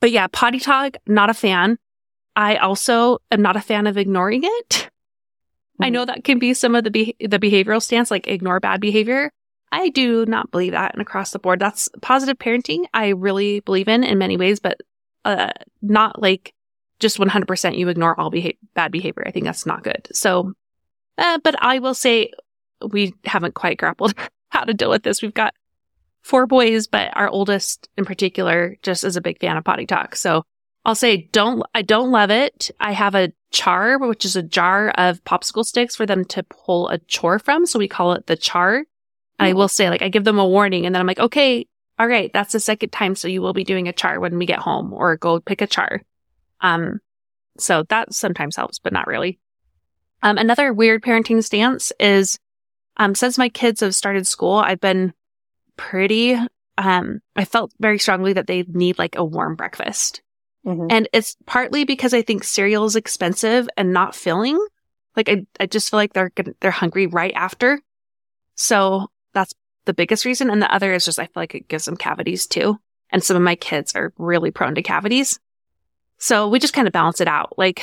But 0.00 0.10
yeah, 0.10 0.26
potty 0.28 0.58
talk, 0.58 0.96
not 1.06 1.30
a 1.30 1.34
fan. 1.34 1.78
I 2.34 2.56
also 2.56 3.18
am 3.30 3.42
not 3.42 3.56
a 3.56 3.60
fan 3.60 3.86
of 3.86 3.98
ignoring 3.98 4.42
it. 4.44 4.68
Mm. 4.70 5.86
I 5.86 5.88
know 5.90 6.04
that 6.04 6.24
can 6.24 6.38
be 6.38 6.54
some 6.54 6.74
of 6.74 6.84
the 6.84 6.90
be- 6.90 7.16
the 7.20 7.38
behavioral 7.38 7.82
stance, 7.82 8.10
like 8.10 8.26
ignore 8.26 8.60
bad 8.60 8.80
behavior. 8.80 9.30
I 9.72 9.90
do 9.90 10.26
not 10.26 10.50
believe 10.50 10.72
that 10.72 10.94
and 10.94 11.02
across 11.02 11.30
the 11.30 11.38
board. 11.38 11.60
That's 11.60 11.88
positive 12.02 12.38
parenting. 12.38 12.86
I 12.92 13.08
really 13.08 13.60
believe 13.60 13.88
in 13.88 14.02
in 14.02 14.18
many 14.18 14.36
ways, 14.36 14.58
but 14.58 14.80
uh, 15.24 15.50
not 15.82 16.20
like 16.20 16.54
just 16.98 17.18
100% 17.18 17.78
you 17.78 17.88
ignore 17.88 18.18
all 18.18 18.30
beha- 18.30 18.54
bad 18.74 18.92
behavior. 18.92 19.22
I 19.26 19.30
think 19.30 19.44
that's 19.44 19.66
not 19.66 19.82
good. 19.82 20.08
So, 20.12 20.52
uh, 21.18 21.38
but 21.42 21.54
I 21.62 21.78
will 21.78 21.94
say 21.94 22.30
we 22.88 23.14
haven't 23.24 23.54
quite 23.54 23.78
grappled 23.78 24.14
how 24.48 24.64
to 24.64 24.74
deal 24.74 24.90
with 24.90 25.02
this. 25.02 25.22
We've 25.22 25.34
got 25.34 25.54
four 26.22 26.46
boys, 26.46 26.86
but 26.86 27.16
our 27.16 27.28
oldest 27.28 27.88
in 27.96 28.04
particular 28.04 28.76
just 28.82 29.04
is 29.04 29.16
a 29.16 29.20
big 29.20 29.40
fan 29.40 29.56
of 29.56 29.64
potty 29.64 29.86
talk. 29.86 30.16
So 30.16 30.44
I'll 30.84 30.94
say 30.94 31.28
don't, 31.32 31.62
I 31.74 31.82
don't 31.82 32.10
love 32.10 32.30
it. 32.30 32.70
I 32.80 32.92
have 32.92 33.14
a 33.14 33.32
char, 33.50 33.98
which 33.98 34.24
is 34.24 34.36
a 34.36 34.42
jar 34.42 34.90
of 34.90 35.22
popsicle 35.24 35.64
sticks 35.64 35.96
for 35.96 36.06
them 36.06 36.24
to 36.26 36.42
pull 36.42 36.88
a 36.88 36.98
chore 36.98 37.38
from. 37.38 37.66
So 37.66 37.78
we 37.78 37.88
call 37.88 38.12
it 38.12 38.26
the 38.26 38.36
char. 38.36 38.84
I 39.38 39.54
will 39.54 39.68
say 39.68 39.88
like 39.88 40.02
I 40.02 40.10
give 40.10 40.24
them 40.24 40.38
a 40.38 40.46
warning 40.46 40.84
and 40.84 40.94
then 40.94 41.00
I'm 41.00 41.06
like, 41.06 41.18
okay, 41.18 41.66
all 41.98 42.06
right, 42.06 42.30
that's 42.32 42.52
the 42.52 42.60
second 42.60 42.90
time. 42.90 43.14
So 43.14 43.28
you 43.28 43.40
will 43.40 43.54
be 43.54 43.64
doing 43.64 43.88
a 43.88 43.92
char 43.92 44.20
when 44.20 44.36
we 44.38 44.46
get 44.46 44.58
home 44.58 44.92
or 44.92 45.16
go 45.16 45.40
pick 45.40 45.62
a 45.62 45.66
char. 45.66 46.02
Um, 46.60 47.00
so 47.58 47.84
that 47.88 48.14
sometimes 48.14 48.56
helps, 48.56 48.78
but 48.78 48.92
not 48.92 49.06
really. 49.06 49.38
Um, 50.22 50.38
another 50.38 50.72
weird 50.72 51.02
parenting 51.02 51.42
stance 51.42 51.92
is, 51.98 52.38
um, 52.96 53.14
since 53.14 53.38
my 53.38 53.48
kids 53.48 53.80
have 53.80 53.94
started 53.94 54.26
school, 54.26 54.56
I've 54.56 54.80
been 54.80 55.12
pretty, 55.76 56.36
um, 56.76 57.20
I 57.36 57.44
felt 57.44 57.72
very 57.80 57.98
strongly 57.98 58.34
that 58.34 58.46
they 58.46 58.62
need 58.62 58.98
like 58.98 59.16
a 59.16 59.24
warm 59.24 59.56
breakfast. 59.56 60.22
Mm-hmm. 60.66 60.86
And 60.90 61.08
it's 61.12 61.36
partly 61.46 61.84
because 61.84 62.12
I 62.12 62.22
think 62.22 62.44
cereal 62.44 62.84
is 62.84 62.96
expensive 62.96 63.68
and 63.76 63.92
not 63.92 64.14
filling. 64.14 64.58
Like 65.16 65.28
I, 65.28 65.46
I 65.58 65.66
just 65.66 65.90
feel 65.90 65.98
like 65.98 66.12
they're, 66.12 66.30
gonna, 66.30 66.52
they're 66.60 66.70
hungry 66.70 67.06
right 67.06 67.32
after. 67.34 67.80
So 68.54 69.08
that's 69.32 69.54
the 69.86 69.94
biggest 69.94 70.24
reason. 70.24 70.50
And 70.50 70.60
the 70.60 70.72
other 70.72 70.92
is 70.92 71.04
just 71.04 71.18
I 71.18 71.24
feel 71.24 71.32
like 71.36 71.54
it 71.54 71.68
gives 71.68 71.86
them 71.86 71.96
cavities 71.96 72.46
too. 72.46 72.78
And 73.10 73.24
some 73.24 73.36
of 73.36 73.42
my 73.42 73.56
kids 73.56 73.94
are 73.94 74.12
really 74.18 74.50
prone 74.50 74.74
to 74.74 74.82
cavities. 74.82 75.40
So 76.18 76.48
we 76.48 76.58
just 76.58 76.74
kind 76.74 76.86
of 76.86 76.92
balance 76.92 77.20
it 77.20 77.28
out. 77.28 77.54
Like 77.56 77.82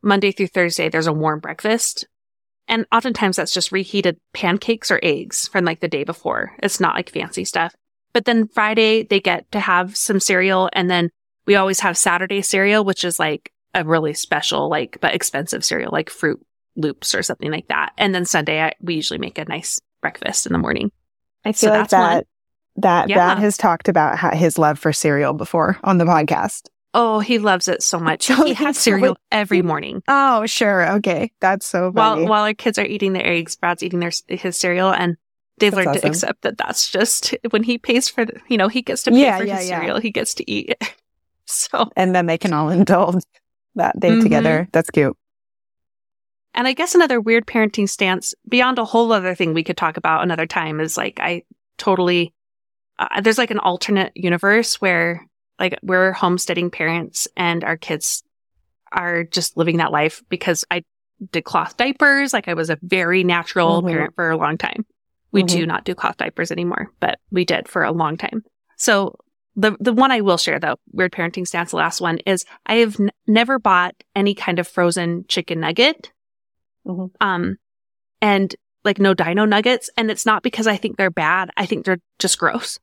Monday 0.00 0.30
through 0.30 0.46
Thursday, 0.46 0.88
there's 0.88 1.08
a 1.08 1.12
warm 1.12 1.40
breakfast. 1.40 2.06
And 2.68 2.86
oftentimes 2.92 3.36
that's 3.36 3.54
just 3.54 3.72
reheated 3.72 4.18
pancakes 4.32 4.90
or 4.90 5.00
eggs 5.02 5.48
from 5.48 5.64
like 5.64 5.80
the 5.80 5.88
day 5.88 6.04
before. 6.04 6.56
It's 6.62 6.80
not 6.80 6.94
like 6.94 7.10
fancy 7.10 7.44
stuff. 7.44 7.74
But 8.12 8.24
then 8.24 8.48
Friday, 8.48 9.02
they 9.02 9.20
get 9.20 9.50
to 9.52 9.60
have 9.60 9.96
some 9.96 10.20
cereal. 10.20 10.70
And 10.72 10.90
then 10.90 11.10
we 11.46 11.56
always 11.56 11.80
have 11.80 11.98
Saturday 11.98 12.42
cereal, 12.42 12.84
which 12.84 13.04
is 13.04 13.18
like 13.18 13.52
a 13.74 13.84
really 13.84 14.14
special, 14.14 14.70
like, 14.70 14.98
but 15.00 15.14
expensive 15.14 15.64
cereal, 15.64 15.90
like 15.92 16.10
fruit 16.10 16.40
Loops 16.76 17.14
or 17.14 17.22
something 17.22 17.50
like 17.50 17.68
that. 17.68 17.92
And 17.98 18.14
then 18.14 18.24
Sunday, 18.24 18.60
I, 18.60 18.72
we 18.80 18.94
usually 18.94 19.18
make 19.18 19.38
a 19.38 19.44
nice 19.44 19.80
breakfast 20.00 20.46
in 20.46 20.52
the 20.52 20.58
morning. 20.58 20.90
I 21.44 21.52
feel 21.52 21.70
so 21.70 21.78
like 21.78 21.90
that, 21.90 22.14
one. 22.14 22.24
that, 22.76 23.08
yeah. 23.08 23.16
that 23.16 23.38
has 23.38 23.56
talked 23.56 23.88
about 23.88 24.34
his 24.34 24.58
love 24.58 24.78
for 24.78 24.92
cereal 24.92 25.34
before 25.34 25.78
on 25.84 25.98
the 25.98 26.04
podcast. 26.04 26.68
Oh, 26.96 27.18
he 27.18 27.40
loves 27.40 27.66
it 27.66 27.82
so 27.82 27.98
much. 27.98 28.26
he 28.28 28.54
has 28.54 28.78
cereal 28.78 29.16
every 29.32 29.62
morning. 29.62 30.02
Oh, 30.06 30.46
sure. 30.46 30.92
Okay. 30.92 31.32
That's 31.40 31.66
so 31.66 31.92
funny. 31.92 32.22
While, 32.22 32.28
while 32.28 32.44
our 32.44 32.54
kids 32.54 32.78
are 32.78 32.84
eating 32.84 33.12
their 33.12 33.26
eggs, 33.26 33.56
Brad's 33.56 33.82
eating 33.82 33.98
their, 33.98 34.12
his 34.28 34.56
cereal 34.56 34.92
and 34.92 35.16
they've 35.58 35.72
that's 35.72 35.86
learned 35.86 35.96
awesome. 35.96 36.02
to 36.02 36.06
accept 36.06 36.42
that 36.42 36.56
that's 36.56 36.88
just 36.88 37.34
when 37.50 37.64
he 37.64 37.78
pays 37.78 38.08
for, 38.08 38.24
the, 38.24 38.40
you 38.48 38.56
know, 38.56 38.68
he 38.68 38.80
gets 38.80 39.02
to 39.02 39.10
pay 39.10 39.22
yeah, 39.22 39.38
for 39.38 39.44
yeah, 39.44 39.58
his 39.58 39.68
yeah. 39.68 39.80
cereal. 39.80 39.98
He 39.98 40.12
gets 40.12 40.34
to 40.34 40.48
eat. 40.48 40.76
so. 41.46 41.90
And 41.96 42.14
then 42.14 42.26
they 42.26 42.38
can 42.38 42.52
all 42.52 42.68
indulge 42.68 43.24
that 43.74 43.98
day 43.98 44.10
mm-hmm. 44.10 44.22
together. 44.22 44.68
That's 44.70 44.90
cute. 44.90 45.16
And 46.54 46.68
I 46.68 46.74
guess 46.74 46.94
another 46.94 47.20
weird 47.20 47.46
parenting 47.46 47.88
stance 47.88 48.34
beyond 48.48 48.78
a 48.78 48.84
whole 48.84 49.10
other 49.10 49.34
thing 49.34 49.52
we 49.52 49.64
could 49.64 49.76
talk 49.76 49.96
about 49.96 50.22
another 50.22 50.46
time 50.46 50.78
is 50.78 50.96
like, 50.96 51.18
I 51.20 51.42
totally, 51.76 52.32
uh, 53.00 53.20
there's 53.20 53.38
like 53.38 53.50
an 53.50 53.58
alternate 53.58 54.12
universe 54.14 54.80
where 54.80 55.26
like 55.58 55.78
we're 55.82 56.12
homesteading 56.12 56.70
parents 56.70 57.28
and 57.36 57.64
our 57.64 57.76
kids 57.76 58.22
are 58.92 59.24
just 59.24 59.56
living 59.56 59.78
that 59.78 59.92
life 59.92 60.22
because 60.28 60.64
I 60.70 60.84
did 61.30 61.44
cloth 61.44 61.76
diapers. 61.76 62.32
Like 62.32 62.48
I 62.48 62.54
was 62.54 62.70
a 62.70 62.78
very 62.82 63.24
natural 63.24 63.78
mm-hmm. 63.78 63.88
parent 63.88 64.14
for 64.14 64.30
a 64.30 64.36
long 64.36 64.58
time. 64.58 64.84
We 65.32 65.42
mm-hmm. 65.42 65.58
do 65.58 65.66
not 65.66 65.84
do 65.84 65.94
cloth 65.94 66.16
diapers 66.16 66.50
anymore, 66.50 66.90
but 67.00 67.18
we 67.30 67.44
did 67.44 67.68
for 67.68 67.82
a 67.82 67.92
long 67.92 68.16
time. 68.16 68.44
So 68.76 69.16
the 69.56 69.76
the 69.80 69.92
one 69.92 70.10
I 70.10 70.20
will 70.20 70.36
share 70.36 70.58
though, 70.58 70.76
weird 70.92 71.12
parenting 71.12 71.46
stance, 71.46 71.70
the 71.70 71.76
last 71.76 72.00
one 72.00 72.18
is 72.18 72.44
I 72.66 72.76
have 72.76 72.98
n- 72.98 73.10
never 73.26 73.58
bought 73.58 73.94
any 74.14 74.34
kind 74.34 74.58
of 74.58 74.68
frozen 74.68 75.24
chicken 75.28 75.60
nugget. 75.60 76.12
Mm-hmm. 76.86 77.06
Um, 77.20 77.56
and 78.20 78.54
like 78.84 78.98
no 78.98 79.14
dino 79.14 79.44
nuggets. 79.44 79.90
And 79.96 80.10
it's 80.10 80.26
not 80.26 80.42
because 80.42 80.66
I 80.66 80.76
think 80.76 80.96
they're 80.96 81.10
bad. 81.10 81.50
I 81.56 81.66
think 81.66 81.84
they're 81.84 82.00
just 82.18 82.38
gross. 82.38 82.78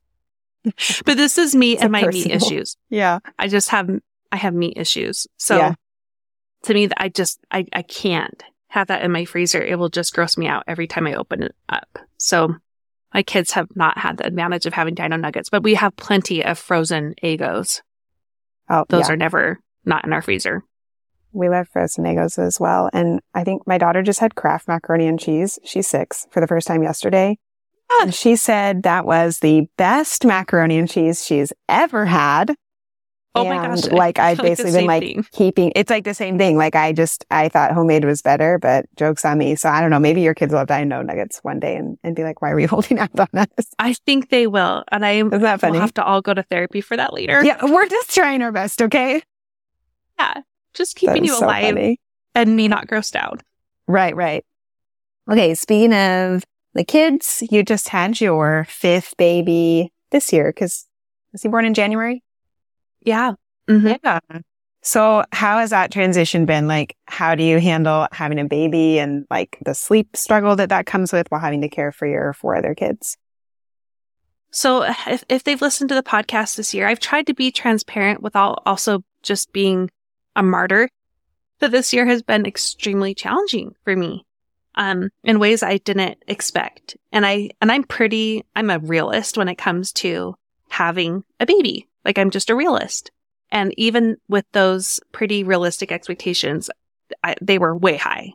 but 1.04 1.16
this 1.16 1.38
is 1.38 1.54
me 1.54 1.76
and 1.76 1.92
my 1.92 2.04
personal. 2.04 2.28
meat 2.28 2.34
issues. 2.34 2.76
Yeah. 2.88 3.18
I 3.38 3.48
just 3.48 3.68
have, 3.70 3.90
I 4.30 4.36
have 4.36 4.54
meat 4.54 4.74
issues. 4.76 5.26
So 5.36 5.56
yeah. 5.56 5.74
to 6.64 6.74
me, 6.74 6.88
I 6.96 7.08
just, 7.08 7.40
I, 7.50 7.66
I 7.72 7.82
can't 7.82 8.42
have 8.68 8.88
that 8.88 9.02
in 9.02 9.12
my 9.12 9.24
freezer. 9.24 9.62
It 9.62 9.78
will 9.78 9.88
just 9.88 10.14
gross 10.14 10.36
me 10.36 10.46
out 10.46 10.64
every 10.66 10.86
time 10.86 11.06
I 11.06 11.14
open 11.14 11.42
it 11.42 11.54
up. 11.68 11.98
So 12.16 12.56
my 13.12 13.22
kids 13.22 13.52
have 13.52 13.68
not 13.74 13.98
had 13.98 14.18
the 14.18 14.26
advantage 14.26 14.66
of 14.66 14.72
having 14.72 14.94
dino 14.94 15.16
nuggets, 15.16 15.50
but 15.50 15.62
we 15.62 15.74
have 15.74 15.94
plenty 15.96 16.44
of 16.44 16.58
frozen 16.58 17.14
Eggos. 17.22 17.82
Oh, 18.70 18.84
those 18.88 19.08
yeah. 19.08 19.14
are 19.14 19.16
never 19.16 19.60
not 19.84 20.06
in 20.06 20.12
our 20.12 20.22
freezer. 20.22 20.62
We 21.32 21.48
love 21.48 21.68
frozen 21.68 22.04
Eggos 22.04 22.38
as 22.38 22.60
well. 22.60 22.88
And 22.92 23.20
I 23.34 23.44
think 23.44 23.66
my 23.66 23.78
daughter 23.78 24.02
just 24.02 24.20
had 24.20 24.34
Kraft 24.34 24.68
macaroni 24.68 25.06
and 25.06 25.20
cheese. 25.20 25.58
She's 25.64 25.86
six 25.86 26.26
for 26.30 26.40
the 26.40 26.46
first 26.46 26.66
time 26.66 26.82
yesterday. 26.82 27.38
And 28.00 28.14
she 28.14 28.36
said 28.36 28.82
that 28.82 29.04
was 29.04 29.38
the 29.38 29.68
best 29.76 30.24
macaroni 30.24 30.78
and 30.78 30.88
cheese 30.90 31.24
she's 31.24 31.52
ever 31.68 32.06
had. 32.06 32.56
Oh 33.34 33.46
and 33.46 33.48
my 33.48 33.66
gosh. 33.66 33.84
Like 33.90 34.18
I've 34.18 34.38
basically 34.38 34.72
been 34.72 34.86
like 34.86 35.02
thing. 35.02 35.26
keeping, 35.32 35.72
it's 35.74 35.88
like 35.88 36.04
the 36.04 36.12
same 36.12 36.36
thing. 36.36 36.56
Like 36.58 36.74
I 36.74 36.92
just, 36.92 37.24
I 37.30 37.48
thought 37.48 37.72
homemade 37.72 38.04
was 38.04 38.20
better, 38.20 38.58
but 38.58 38.84
jokes 38.96 39.24
on 39.24 39.38
me. 39.38 39.56
So 39.56 39.70
I 39.70 39.80
don't 39.80 39.90
know. 39.90 39.98
Maybe 39.98 40.20
your 40.20 40.34
kids 40.34 40.52
will 40.52 40.58
have 40.58 40.68
dino 40.68 41.00
nuggets 41.00 41.38
one 41.42 41.58
day 41.58 41.76
and, 41.76 41.96
and 42.02 42.14
be 42.14 42.24
like, 42.24 42.42
why 42.42 42.50
are 42.50 42.56
we 42.56 42.64
holding 42.66 42.98
out 42.98 43.18
on 43.18 43.28
us? 43.34 43.68
I 43.78 43.94
think 43.94 44.28
they 44.28 44.46
will. 44.46 44.84
And 44.92 45.06
I 45.06 45.12
Isn't 45.12 45.30
that 45.30 45.60
funny? 45.60 45.72
will 45.72 45.80
have 45.80 45.94
to 45.94 46.04
all 46.04 46.20
go 46.20 46.34
to 46.34 46.42
therapy 46.42 46.82
for 46.82 46.96
that 46.96 47.14
later. 47.14 47.42
Yeah. 47.42 47.64
We're 47.64 47.88
just 47.88 48.14
trying 48.14 48.42
our 48.42 48.52
best. 48.52 48.82
Okay. 48.82 49.22
Yeah. 50.18 50.42
Just 50.74 50.96
keeping 50.96 51.24
you 51.24 51.32
so 51.34 51.46
alive 51.46 51.74
funny. 51.74 52.00
and 52.34 52.54
me 52.54 52.68
not 52.68 52.86
grossed 52.86 53.16
out. 53.16 53.42
Right. 53.86 54.14
Right. 54.14 54.44
Okay. 55.30 55.54
Speaking 55.54 55.94
of 55.94 56.44
the 56.74 56.84
kids, 56.84 57.42
you 57.50 57.62
just 57.62 57.88
had 57.88 58.20
your 58.20 58.66
fifth 58.68 59.16
baby 59.16 59.92
this 60.10 60.32
year 60.32 60.52
because 60.52 60.86
was 61.32 61.42
he 61.42 61.48
born 61.48 61.64
in 61.64 61.74
January? 61.74 62.22
Yeah. 63.00 63.32
Mm-hmm. 63.68 63.94
Yeah. 64.04 64.20
So 64.82 65.24
how 65.32 65.58
has 65.58 65.70
that 65.70 65.92
transition 65.92 66.44
been? 66.44 66.66
Like, 66.66 66.96
how 67.06 67.34
do 67.34 67.44
you 67.44 67.60
handle 67.60 68.08
having 68.10 68.40
a 68.40 68.44
baby 68.44 68.98
and 68.98 69.26
like 69.30 69.56
the 69.64 69.74
sleep 69.74 70.16
struggle 70.16 70.56
that 70.56 70.70
that 70.70 70.86
comes 70.86 71.12
with 71.12 71.30
while 71.30 71.40
having 71.40 71.60
to 71.60 71.68
care 71.68 71.92
for 71.92 72.06
your 72.06 72.32
four 72.32 72.56
other 72.56 72.74
kids? 72.74 73.16
So 74.50 74.82
if, 74.82 75.24
if 75.28 75.44
they've 75.44 75.62
listened 75.62 75.88
to 75.90 75.94
the 75.94 76.02
podcast 76.02 76.56
this 76.56 76.74
year, 76.74 76.86
I've 76.86 77.00
tried 77.00 77.26
to 77.28 77.34
be 77.34 77.50
transparent 77.50 78.22
without 78.22 78.62
also 78.66 79.02
just 79.22 79.52
being 79.52 79.90
a 80.36 80.42
martyr. 80.42 80.88
But 81.58 81.70
this 81.70 81.92
year 81.92 82.04
has 82.06 82.22
been 82.22 82.44
extremely 82.44 83.14
challenging 83.14 83.74
for 83.84 83.94
me 83.94 84.26
um, 84.74 85.10
in 85.24 85.38
ways 85.38 85.62
I 85.62 85.78
didn't 85.78 86.22
expect. 86.26 86.96
And 87.12 87.26
I, 87.26 87.50
and 87.60 87.70
I'm 87.70 87.84
pretty, 87.84 88.44
I'm 88.56 88.70
a 88.70 88.78
realist 88.78 89.36
when 89.36 89.48
it 89.48 89.58
comes 89.58 89.92
to 89.94 90.34
having 90.68 91.24
a 91.40 91.46
baby. 91.46 91.88
Like 92.04 92.18
I'm 92.18 92.30
just 92.30 92.50
a 92.50 92.56
realist. 92.56 93.10
And 93.50 93.74
even 93.76 94.16
with 94.28 94.46
those 94.52 95.00
pretty 95.12 95.44
realistic 95.44 95.92
expectations, 95.92 96.70
I, 97.22 97.36
they 97.40 97.58
were 97.58 97.76
way 97.76 97.96
high, 97.96 98.32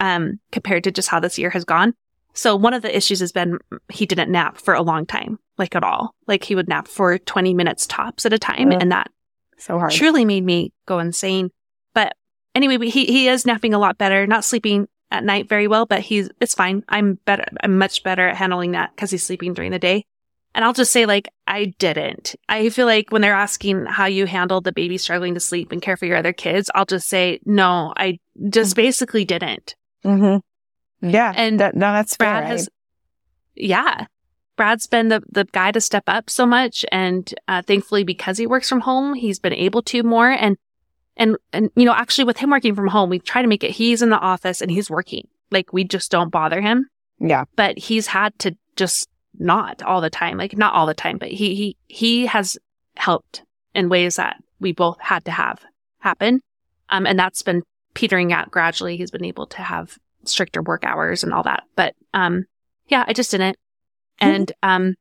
um, 0.00 0.40
compared 0.50 0.84
to 0.84 0.90
just 0.90 1.08
how 1.08 1.20
this 1.20 1.38
year 1.38 1.50
has 1.50 1.64
gone. 1.64 1.94
So 2.34 2.56
one 2.56 2.74
of 2.74 2.82
the 2.82 2.96
issues 2.96 3.20
has 3.20 3.32
been 3.32 3.58
he 3.88 4.06
didn't 4.06 4.30
nap 4.30 4.58
for 4.58 4.74
a 4.74 4.82
long 4.82 5.06
time, 5.06 5.38
like 5.56 5.74
at 5.74 5.84
all. 5.84 6.14
Like 6.26 6.44
he 6.44 6.54
would 6.54 6.68
nap 6.68 6.86
for 6.86 7.18
20 7.18 7.54
minutes 7.54 7.86
tops 7.86 8.26
at 8.26 8.32
a 8.32 8.38
time. 8.38 8.70
and 8.72 8.92
that 8.92 9.10
so 9.56 9.78
hard 9.78 9.92
truly 9.92 10.24
made 10.24 10.44
me 10.44 10.72
go 10.86 10.98
insane. 10.98 11.50
But 11.94 12.16
anyway, 12.54 12.88
he, 12.88 13.06
he 13.06 13.28
is 13.28 13.46
napping 13.46 13.74
a 13.74 13.78
lot 13.78 13.98
better, 13.98 14.26
not 14.26 14.44
sleeping 14.44 14.88
at 15.10 15.24
night 15.24 15.48
very 15.48 15.66
well, 15.66 15.86
but 15.86 16.00
he's, 16.00 16.28
it's 16.40 16.54
fine. 16.54 16.84
I'm 16.88 17.14
better. 17.24 17.44
I'm 17.62 17.78
much 17.78 18.02
better 18.02 18.28
at 18.28 18.36
handling 18.36 18.72
that 18.72 18.90
because 18.94 19.10
he's 19.10 19.22
sleeping 19.22 19.54
during 19.54 19.72
the 19.72 19.78
day. 19.78 20.04
And 20.54 20.64
I'll 20.64 20.72
just 20.72 20.92
say, 20.92 21.06
like, 21.06 21.28
I 21.46 21.66
didn't. 21.78 22.34
I 22.48 22.68
feel 22.70 22.86
like 22.86 23.10
when 23.10 23.22
they're 23.22 23.34
asking 23.34 23.86
how 23.86 24.06
you 24.06 24.26
handled 24.26 24.64
the 24.64 24.72
baby 24.72 24.98
struggling 24.98 25.34
to 25.34 25.40
sleep 25.40 25.72
and 25.72 25.80
care 25.80 25.96
for 25.96 26.06
your 26.06 26.16
other 26.16 26.32
kids, 26.32 26.70
I'll 26.74 26.86
just 26.86 27.08
say, 27.08 27.40
no, 27.44 27.92
I 27.96 28.18
just 28.48 28.72
mm-hmm. 28.72 28.82
basically 28.82 29.24
didn't. 29.24 29.76
Mm-hmm. 30.04 31.08
Yeah. 31.08 31.32
And 31.36 31.60
that, 31.60 31.76
no, 31.76 31.92
that's 31.92 32.16
Brad 32.16 32.44
fair, 32.44 32.48
has, 32.48 32.68
yeah. 33.54 34.06
Brad's 34.56 34.86
been 34.86 35.08
the, 35.08 35.22
the 35.30 35.44
guy 35.44 35.70
to 35.70 35.80
step 35.80 36.04
up 36.06 36.28
so 36.28 36.44
much. 36.44 36.84
And, 36.90 37.32
uh, 37.46 37.62
thankfully, 37.62 38.02
because 38.02 38.38
he 38.38 38.46
works 38.46 38.68
from 38.68 38.80
home, 38.80 39.14
he's 39.14 39.38
been 39.38 39.52
able 39.52 39.82
to 39.82 40.02
more. 40.02 40.30
And 40.30 40.56
and, 41.18 41.36
and, 41.52 41.70
you 41.76 41.84
know, 41.84 41.92
actually 41.92 42.24
with 42.24 42.38
him 42.38 42.50
working 42.50 42.74
from 42.74 42.88
home, 42.88 43.10
we 43.10 43.18
try 43.18 43.42
to 43.42 43.48
make 43.48 43.64
it 43.64 43.72
he's 43.72 44.02
in 44.02 44.10
the 44.10 44.18
office 44.18 44.60
and 44.60 44.70
he's 44.70 44.88
working. 44.88 45.26
Like 45.50 45.72
we 45.72 45.84
just 45.84 46.10
don't 46.10 46.30
bother 46.30 46.60
him. 46.60 46.88
Yeah. 47.18 47.44
But 47.56 47.78
he's 47.78 48.06
had 48.06 48.38
to 48.40 48.56
just 48.76 49.08
not 49.38 49.82
all 49.82 50.00
the 50.00 50.10
time, 50.10 50.38
like 50.38 50.56
not 50.56 50.74
all 50.74 50.86
the 50.86 50.94
time, 50.94 51.18
but 51.18 51.28
he, 51.28 51.54
he, 51.54 51.76
he 51.88 52.26
has 52.26 52.56
helped 52.96 53.42
in 53.74 53.88
ways 53.88 54.16
that 54.16 54.36
we 54.60 54.72
both 54.72 55.00
had 55.00 55.24
to 55.24 55.30
have 55.30 55.60
happen. 55.98 56.40
Um, 56.88 57.06
and 57.06 57.18
that's 57.18 57.42
been 57.42 57.62
petering 57.94 58.32
out 58.32 58.50
gradually. 58.50 58.96
He's 58.96 59.10
been 59.10 59.24
able 59.24 59.46
to 59.46 59.62
have 59.62 59.98
stricter 60.24 60.62
work 60.62 60.84
hours 60.84 61.24
and 61.24 61.34
all 61.34 61.42
that. 61.42 61.64
But, 61.76 61.94
um, 62.14 62.44
yeah, 62.86 63.04
I 63.06 63.12
just 63.12 63.30
didn't. 63.30 63.56
Mm-hmm. 64.20 64.34
And, 64.34 64.52
um, 64.62 64.94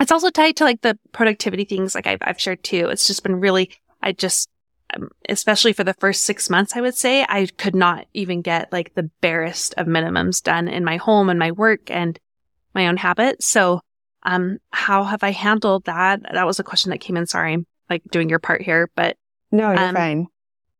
it's 0.00 0.12
also 0.12 0.30
tied 0.30 0.56
to 0.56 0.64
like 0.64 0.80
the 0.80 0.98
productivity 1.12 1.64
things 1.64 1.94
like 1.94 2.06
I've, 2.06 2.18
I've 2.22 2.40
shared 2.40 2.64
too. 2.64 2.88
It's 2.88 3.06
just 3.06 3.22
been 3.22 3.38
really, 3.38 3.70
I 4.02 4.12
just, 4.12 4.48
especially 5.28 5.72
for 5.72 5.84
the 5.84 5.94
first 5.94 6.24
six 6.24 6.50
months, 6.50 6.76
I 6.76 6.80
would 6.80 6.94
say 6.94 7.24
I 7.28 7.46
could 7.58 7.74
not 7.74 8.06
even 8.14 8.42
get 8.42 8.72
like 8.72 8.94
the 8.94 9.10
barest 9.20 9.74
of 9.76 9.86
minimums 9.86 10.42
done 10.42 10.68
in 10.68 10.84
my 10.84 10.96
home 10.96 11.28
and 11.28 11.38
my 11.38 11.52
work. 11.52 11.90
And, 11.90 12.18
my 12.74 12.88
own 12.88 12.96
habit. 12.96 13.42
So, 13.42 13.80
um, 14.24 14.58
how 14.70 15.04
have 15.04 15.22
I 15.22 15.30
handled 15.30 15.84
that? 15.84 16.20
That 16.32 16.46
was 16.46 16.60
a 16.60 16.64
question 16.64 16.90
that 16.90 16.98
came 16.98 17.16
in. 17.16 17.26
Sorry, 17.26 17.54
I'm 17.54 17.66
like 17.90 18.02
doing 18.10 18.28
your 18.28 18.38
part 18.38 18.62
here, 18.62 18.90
but 18.94 19.16
no, 19.50 19.70
you're 19.70 19.78
um, 19.78 19.94
fine. 19.94 20.26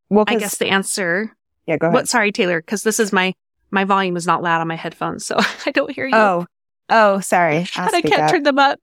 Well, 0.09 0.25
I 0.29 0.37
guess 0.37 0.59
the 0.59 0.69
answer. 0.69 1.35
Yeah, 1.67 1.77
go 1.77 1.87
ahead. 1.89 1.95
What? 1.95 2.09
Sorry, 2.09 2.33
Taylor, 2.33 2.61
because 2.61 2.83
this 2.83 3.01
is 3.01 3.13
my 3.13 3.35
my 3.71 3.85
volume 3.85 4.17
is 4.17 4.27
not 4.27 4.43
loud 4.43 4.61
on 4.61 4.69
my 4.69 4.77
headphones, 4.77 5.27
so 5.27 5.37
I 5.67 5.71
don't 5.73 5.91
hear 5.91 6.07
you. 6.07 6.15
Oh, 6.15 6.47
oh, 6.89 7.21
sorry. 7.21 7.67
I 7.77 8.01
can't 8.03 8.23
up. 8.23 8.31
turn 8.31 8.43
them 8.43 8.59
up. 8.59 8.79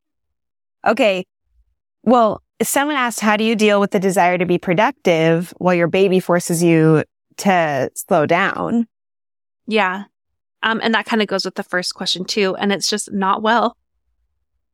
Okay. 0.86 1.26
Well, 2.04 2.42
someone 2.62 2.98
asked, 2.98 3.20
how 3.20 3.38
do 3.38 3.44
you 3.44 3.56
deal 3.56 3.80
with 3.80 3.92
the 3.92 4.00
desire 4.00 4.38
to 4.38 4.46
be 4.46 4.58
productive 4.58 5.54
while 5.58 5.74
your 5.74 5.88
baby 5.88 6.20
forces 6.20 6.62
you 6.62 7.04
to 7.38 7.90
slow 7.96 8.26
down? 8.26 8.88
Yeah. 9.68 10.06
Um, 10.64 10.80
and 10.84 10.94
that 10.94 11.06
kind 11.06 11.22
of 11.22 11.28
goes 11.28 11.46
with 11.46 11.56
the 11.56 11.64
first 11.64 11.96
question 11.96 12.26
too. 12.26 12.56
And 12.56 12.74
it's 12.74 12.90
just 12.90 13.12
not 13.12 13.42
well. 13.42 13.78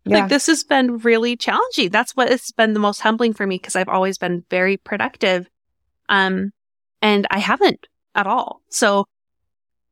Yeah. 0.05 0.19
Like 0.19 0.29
this 0.29 0.47
has 0.47 0.63
been 0.63 0.99
really 0.99 1.35
challenging. 1.35 1.89
That's 1.89 2.15
what 2.15 2.31
it's 2.31 2.51
been 2.51 2.73
the 2.73 2.79
most 2.79 3.01
humbling 3.01 3.33
for 3.33 3.45
me 3.45 3.57
because 3.57 3.75
I've 3.75 3.89
always 3.89 4.17
been 4.17 4.43
very 4.49 4.77
productive. 4.77 5.47
Um, 6.09 6.51
and 7.01 7.27
I 7.29 7.39
haven't 7.39 7.87
at 8.13 8.27
all. 8.27 8.61
So, 8.69 9.05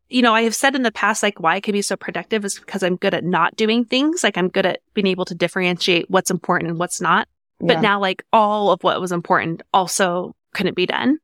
you 0.10 0.22
know, 0.22 0.34
I 0.34 0.44
have 0.44 0.56
said 0.56 0.76
in 0.76 0.84
the 0.84 0.92
past, 0.92 1.24
like 1.24 1.40
why 1.40 1.56
I 1.56 1.60
can 1.60 1.74
be 1.74 1.82
so 1.82 1.96
productive 1.96 2.46
is 2.46 2.60
because 2.60 2.84
I'm 2.84 2.96
good 2.96 3.14
at 3.14 3.24
not 3.24 3.56
doing 3.56 3.86
things. 3.86 4.24
Like 4.24 4.38
I'm 4.38 4.50
good 4.50 4.66
at 4.66 4.82
being 4.94 5.08
able 5.08 5.26
to 5.26 5.36
differentiate 5.36 6.10
what's 6.10 6.32
important 6.32 6.70
and 6.70 6.80
what's 6.80 7.02
not. 7.02 7.28
But 7.66 7.78
yeah. 7.78 7.82
now 7.82 8.00
like 8.00 8.24
all 8.34 8.72
of 8.72 8.84
what 8.84 9.00
was 9.00 9.12
important 9.12 9.62
also 9.74 10.36
couldn't 10.54 10.76
be 10.76 10.86
done. 10.86 11.18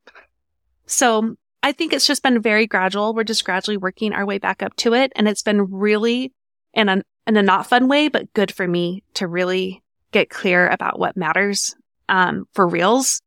So 0.86 1.36
I 1.62 1.74
think 1.74 1.92
it's 1.92 2.08
just 2.08 2.24
been 2.24 2.42
very 2.42 2.66
gradual. 2.66 3.14
We're 3.14 3.26
just 3.26 3.44
gradually 3.44 3.76
working 3.78 4.14
our 4.14 4.26
way 4.26 4.38
back 4.38 4.64
up 4.64 4.76
to 4.78 4.94
it. 4.94 5.12
And 5.16 5.28
it's 5.28 5.44
been 5.44 5.70
really 5.70 6.32
in 6.74 6.88
a, 6.88 7.04
in 7.28 7.36
a 7.36 7.44
not 7.44 7.68
fun 7.68 7.90
way, 7.90 8.08
but 8.08 8.32
good 8.34 8.54
for 8.54 8.66
me 8.66 9.04
to 9.16 9.28
really 9.28 9.84
get 10.12 10.30
clear 10.30 10.68
about 10.70 10.98
what 10.98 11.18
matters, 11.18 11.76
um, 12.08 12.48
for 12.54 12.66
reals 12.68 13.22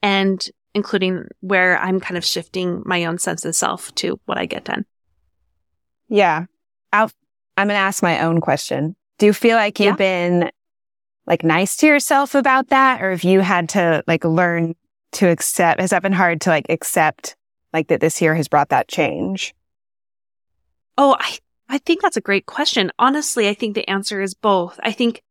and 0.00 0.48
including 0.72 1.24
where 1.40 1.78
I'm 1.78 1.98
kind 1.98 2.16
of 2.16 2.24
shifting 2.24 2.82
my 2.86 3.06
own 3.06 3.18
sense 3.18 3.44
of 3.44 3.56
self 3.56 3.92
to 3.96 4.20
what 4.26 4.38
I 4.38 4.46
get 4.46 4.64
done. 4.64 4.84
Yeah. 6.08 6.44
I'll, 6.92 7.10
I'm 7.56 7.66
going 7.66 7.76
to 7.76 7.80
ask 7.80 8.02
my 8.02 8.20
own 8.22 8.40
question. 8.40 8.94
Do 9.18 9.26
you 9.26 9.32
feel 9.32 9.56
like 9.56 9.80
you've 9.80 9.98
yeah. 9.98 10.28
been 10.28 10.50
like 11.26 11.44
nice 11.44 11.76
to 11.78 11.86
yourself 11.86 12.34
about 12.34 12.68
that? 12.68 13.02
Or 13.02 13.10
if 13.10 13.24
you 13.24 13.40
had 13.40 13.68
to 13.70 14.02
like 14.06 14.24
learn 14.24 14.74
to 15.12 15.28
accept, 15.28 15.80
has 15.80 15.90
that 15.90 16.02
been 16.02 16.12
hard 16.12 16.40
to 16.42 16.50
like 16.50 16.66
accept 16.68 17.36
like 17.72 17.88
that 17.88 18.00
this 18.00 18.20
year 18.22 18.34
has 18.34 18.48
brought 18.48 18.68
that 18.70 18.88
change? 18.88 19.54
Oh, 20.98 21.16
I, 21.18 21.38
I 21.68 21.78
think 21.78 22.00
that's 22.00 22.16
a 22.16 22.22
great 22.22 22.46
question. 22.46 22.90
Honestly, 22.98 23.48
I 23.48 23.54
think 23.54 23.74
the 23.74 23.88
answer 23.88 24.22
is 24.22 24.34
both. 24.34 24.78
I 24.82 24.92
think 24.92 25.22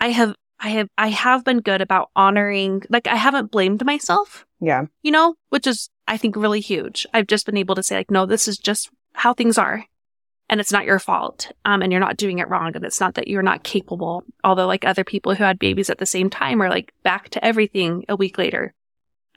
I 0.00 0.08
have, 0.08 0.34
I 0.58 0.70
have, 0.70 0.88
I 0.96 1.08
have 1.08 1.44
been 1.44 1.60
good 1.60 1.80
about 1.80 2.10
honoring, 2.14 2.82
like 2.88 3.06
I 3.06 3.16
haven't 3.16 3.50
blamed 3.50 3.84
myself. 3.84 4.46
Yeah. 4.60 4.86
You 5.02 5.10
know, 5.10 5.34
which 5.50 5.66
is, 5.66 5.90
I 6.06 6.16
think 6.16 6.36
really 6.36 6.60
huge. 6.60 7.06
I've 7.12 7.26
just 7.26 7.46
been 7.46 7.56
able 7.56 7.74
to 7.74 7.82
say 7.82 7.96
like, 7.96 8.10
no, 8.10 8.26
this 8.26 8.48
is 8.48 8.58
just 8.58 8.90
how 9.12 9.34
things 9.34 9.58
are 9.58 9.84
and 10.50 10.60
it's 10.60 10.72
not 10.72 10.84
your 10.84 10.98
fault. 10.98 11.52
Um, 11.64 11.80
and 11.80 11.92
you're 11.92 12.00
not 12.00 12.16
doing 12.16 12.40
it 12.40 12.48
wrong. 12.48 12.72
And 12.74 12.84
it's 12.84 13.00
not 13.00 13.14
that 13.14 13.28
you're 13.28 13.40
not 13.40 13.62
capable. 13.62 14.24
Although 14.42 14.66
like 14.66 14.84
other 14.84 15.04
people 15.04 15.34
who 15.34 15.44
had 15.44 15.60
babies 15.60 15.88
at 15.88 15.98
the 15.98 16.06
same 16.06 16.28
time 16.28 16.60
are 16.60 16.68
like 16.68 16.92
back 17.04 17.28
to 17.30 17.44
everything 17.44 18.04
a 18.08 18.16
week 18.16 18.36
later, 18.36 18.74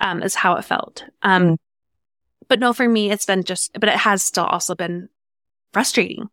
um, 0.01 0.23
is 0.23 0.33
how 0.33 0.55
it 0.55 0.65
felt. 0.65 1.05
Um, 1.21 1.43
mm. 1.43 1.57
but 2.47 2.59
no, 2.59 2.73
for 2.73 2.89
me, 2.89 3.11
it's 3.11 3.27
been 3.27 3.43
just, 3.43 3.79
but 3.79 3.89
it 3.89 3.95
has 3.95 4.23
still 4.23 4.45
also 4.45 4.73
been 4.73 5.07
frustrating. 5.71 6.29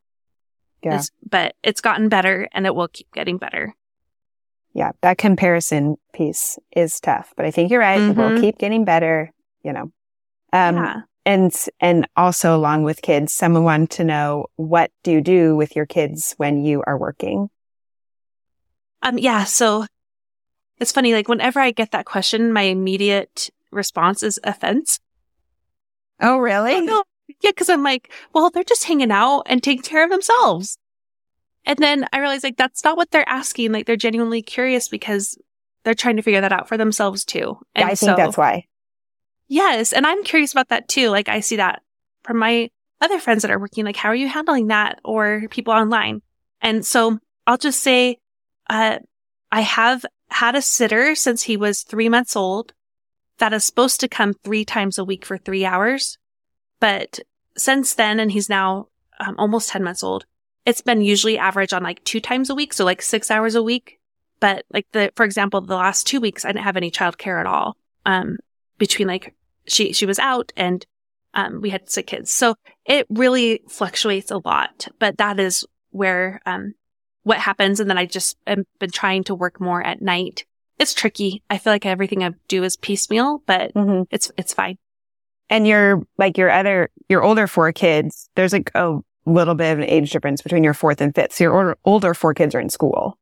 Yeah. 0.82 0.96
It's, 0.96 1.10
but 1.28 1.54
it's 1.62 1.82
gotten 1.82 2.08
better 2.08 2.48
and 2.52 2.64
it 2.64 2.74
will 2.74 2.88
keep 2.88 3.12
getting 3.12 3.36
better. 3.36 3.76
Yeah. 4.72 4.92
That 5.02 5.18
comparison 5.18 5.98
piece 6.14 6.58
is 6.74 6.98
tough, 7.00 7.34
but 7.36 7.44
I 7.44 7.50
think 7.50 7.70
you're 7.70 7.80
right. 7.80 8.00
Mm-hmm. 8.00 8.18
We'll 8.18 8.40
keep 8.40 8.56
getting 8.56 8.86
better, 8.86 9.30
you 9.62 9.74
know. 9.74 9.92
Um, 10.54 10.76
yeah. 10.76 11.00
And, 11.30 11.54
and 11.78 12.08
also 12.16 12.56
along 12.56 12.82
with 12.82 13.02
kids, 13.02 13.32
someone 13.32 13.62
wanted 13.62 13.90
to 13.90 14.04
know 14.04 14.46
what 14.56 14.90
do 15.04 15.12
you 15.12 15.20
do 15.20 15.54
with 15.54 15.76
your 15.76 15.86
kids 15.86 16.34
when 16.38 16.64
you 16.64 16.82
are 16.84 16.98
working? 16.98 17.50
Um, 19.02 19.16
yeah. 19.16 19.44
So 19.44 19.86
it's 20.80 20.90
funny. 20.90 21.14
Like 21.14 21.28
whenever 21.28 21.60
I 21.60 21.70
get 21.70 21.92
that 21.92 22.04
question, 22.04 22.52
my 22.52 22.62
immediate 22.62 23.48
response 23.70 24.24
is 24.24 24.40
offense. 24.42 24.98
Oh, 26.20 26.38
really? 26.38 26.80
No, 26.80 27.04
Yeah. 27.42 27.52
Cause 27.52 27.68
I'm 27.68 27.84
like, 27.84 28.12
well, 28.34 28.50
they're 28.50 28.64
just 28.64 28.84
hanging 28.84 29.12
out 29.12 29.42
and 29.46 29.62
taking 29.62 29.84
care 29.84 30.02
of 30.02 30.10
themselves. 30.10 30.78
And 31.64 31.78
then 31.78 32.08
I 32.12 32.18
realize 32.18 32.42
like 32.42 32.56
that's 32.56 32.82
not 32.82 32.96
what 32.96 33.12
they're 33.12 33.28
asking. 33.28 33.70
Like 33.70 33.86
they're 33.86 33.94
genuinely 33.94 34.42
curious 34.42 34.88
because 34.88 35.38
they're 35.84 35.94
trying 35.94 36.16
to 36.16 36.22
figure 36.22 36.40
that 36.40 36.52
out 36.52 36.66
for 36.66 36.76
themselves 36.76 37.24
too. 37.24 37.56
And 37.76 37.82
yeah, 37.82 37.86
I 37.86 37.88
think 37.90 37.98
so, 37.98 38.16
that's 38.16 38.36
why. 38.36 38.66
Yes. 39.50 39.92
And 39.92 40.06
I'm 40.06 40.22
curious 40.22 40.52
about 40.52 40.68
that 40.68 40.86
too. 40.86 41.08
Like 41.08 41.28
I 41.28 41.40
see 41.40 41.56
that 41.56 41.82
from 42.22 42.38
my 42.38 42.70
other 43.00 43.18
friends 43.18 43.42
that 43.42 43.50
are 43.50 43.58
working, 43.58 43.84
like, 43.84 43.96
how 43.96 44.08
are 44.08 44.14
you 44.14 44.28
handling 44.28 44.68
that? 44.68 45.00
Or 45.04 45.42
people 45.50 45.74
online. 45.74 46.22
And 46.60 46.86
so 46.86 47.18
I'll 47.48 47.58
just 47.58 47.82
say, 47.82 48.18
uh, 48.68 49.00
I 49.50 49.62
have 49.62 50.06
had 50.28 50.54
a 50.54 50.62
sitter 50.62 51.16
since 51.16 51.42
he 51.42 51.56
was 51.56 51.82
three 51.82 52.08
months 52.08 52.36
old 52.36 52.74
that 53.38 53.52
is 53.52 53.64
supposed 53.64 53.98
to 54.00 54.08
come 54.08 54.34
three 54.34 54.64
times 54.64 54.98
a 54.98 55.04
week 55.04 55.26
for 55.26 55.36
three 55.36 55.64
hours. 55.64 56.16
But 56.78 57.18
since 57.56 57.94
then, 57.94 58.20
and 58.20 58.30
he's 58.30 58.48
now 58.48 58.86
um, 59.18 59.34
almost 59.36 59.70
10 59.70 59.82
months 59.82 60.04
old, 60.04 60.26
it's 60.64 60.80
been 60.80 61.00
usually 61.00 61.38
average 61.38 61.72
on 61.72 61.82
like 61.82 62.04
two 62.04 62.20
times 62.20 62.50
a 62.50 62.54
week. 62.54 62.72
So 62.72 62.84
like 62.84 63.02
six 63.02 63.32
hours 63.32 63.56
a 63.56 63.64
week. 63.64 63.98
But 64.38 64.64
like 64.72 64.86
the, 64.92 65.10
for 65.16 65.24
example, 65.24 65.60
the 65.60 65.74
last 65.74 66.06
two 66.06 66.20
weeks, 66.20 66.44
I 66.44 66.50
didn't 66.50 66.64
have 66.64 66.76
any 66.76 66.92
childcare 66.92 67.40
at 67.40 67.46
all. 67.46 67.76
Um, 68.06 68.36
between 68.78 69.08
like 69.08 69.34
she 69.70 69.92
she 69.92 70.06
was 70.06 70.18
out 70.18 70.52
and 70.56 70.84
um, 71.34 71.60
we 71.60 71.70
had 71.70 71.88
sick 71.88 72.08
kids. 72.08 72.30
So 72.30 72.56
it 72.84 73.06
really 73.08 73.62
fluctuates 73.68 74.30
a 74.30 74.40
lot, 74.44 74.88
but 74.98 75.18
that 75.18 75.38
is 75.38 75.64
where 75.90 76.40
um, 76.44 76.74
what 77.22 77.38
happens. 77.38 77.78
And 77.78 77.88
then 77.88 77.98
I 77.98 78.06
just 78.06 78.36
have 78.46 78.64
been 78.78 78.90
trying 78.90 79.24
to 79.24 79.34
work 79.34 79.60
more 79.60 79.82
at 79.82 80.02
night. 80.02 80.44
It's 80.78 80.94
tricky. 80.94 81.42
I 81.48 81.58
feel 81.58 81.72
like 81.72 81.86
everything 81.86 82.24
I 82.24 82.30
do 82.48 82.64
is 82.64 82.76
piecemeal, 82.76 83.42
but 83.46 83.72
mm-hmm. 83.74 84.02
it's 84.10 84.32
it's 84.36 84.54
fine. 84.54 84.78
And 85.48 85.66
your 85.66 86.02
like 86.18 86.36
your 86.38 86.50
other 86.50 86.90
your 87.08 87.22
older 87.22 87.46
four 87.46 87.70
kids, 87.72 88.28
there's 88.34 88.52
like 88.52 88.70
a 88.74 88.98
little 89.26 89.54
bit 89.54 89.72
of 89.72 89.78
an 89.78 89.84
age 89.84 90.10
difference 90.10 90.42
between 90.42 90.64
your 90.64 90.74
fourth 90.74 91.00
and 91.00 91.14
fifth. 91.14 91.34
So 91.34 91.44
your 91.44 91.54
older, 91.54 91.78
older 91.84 92.14
four 92.14 92.34
kids 92.34 92.54
are 92.54 92.60
in 92.60 92.70
school. 92.70 93.18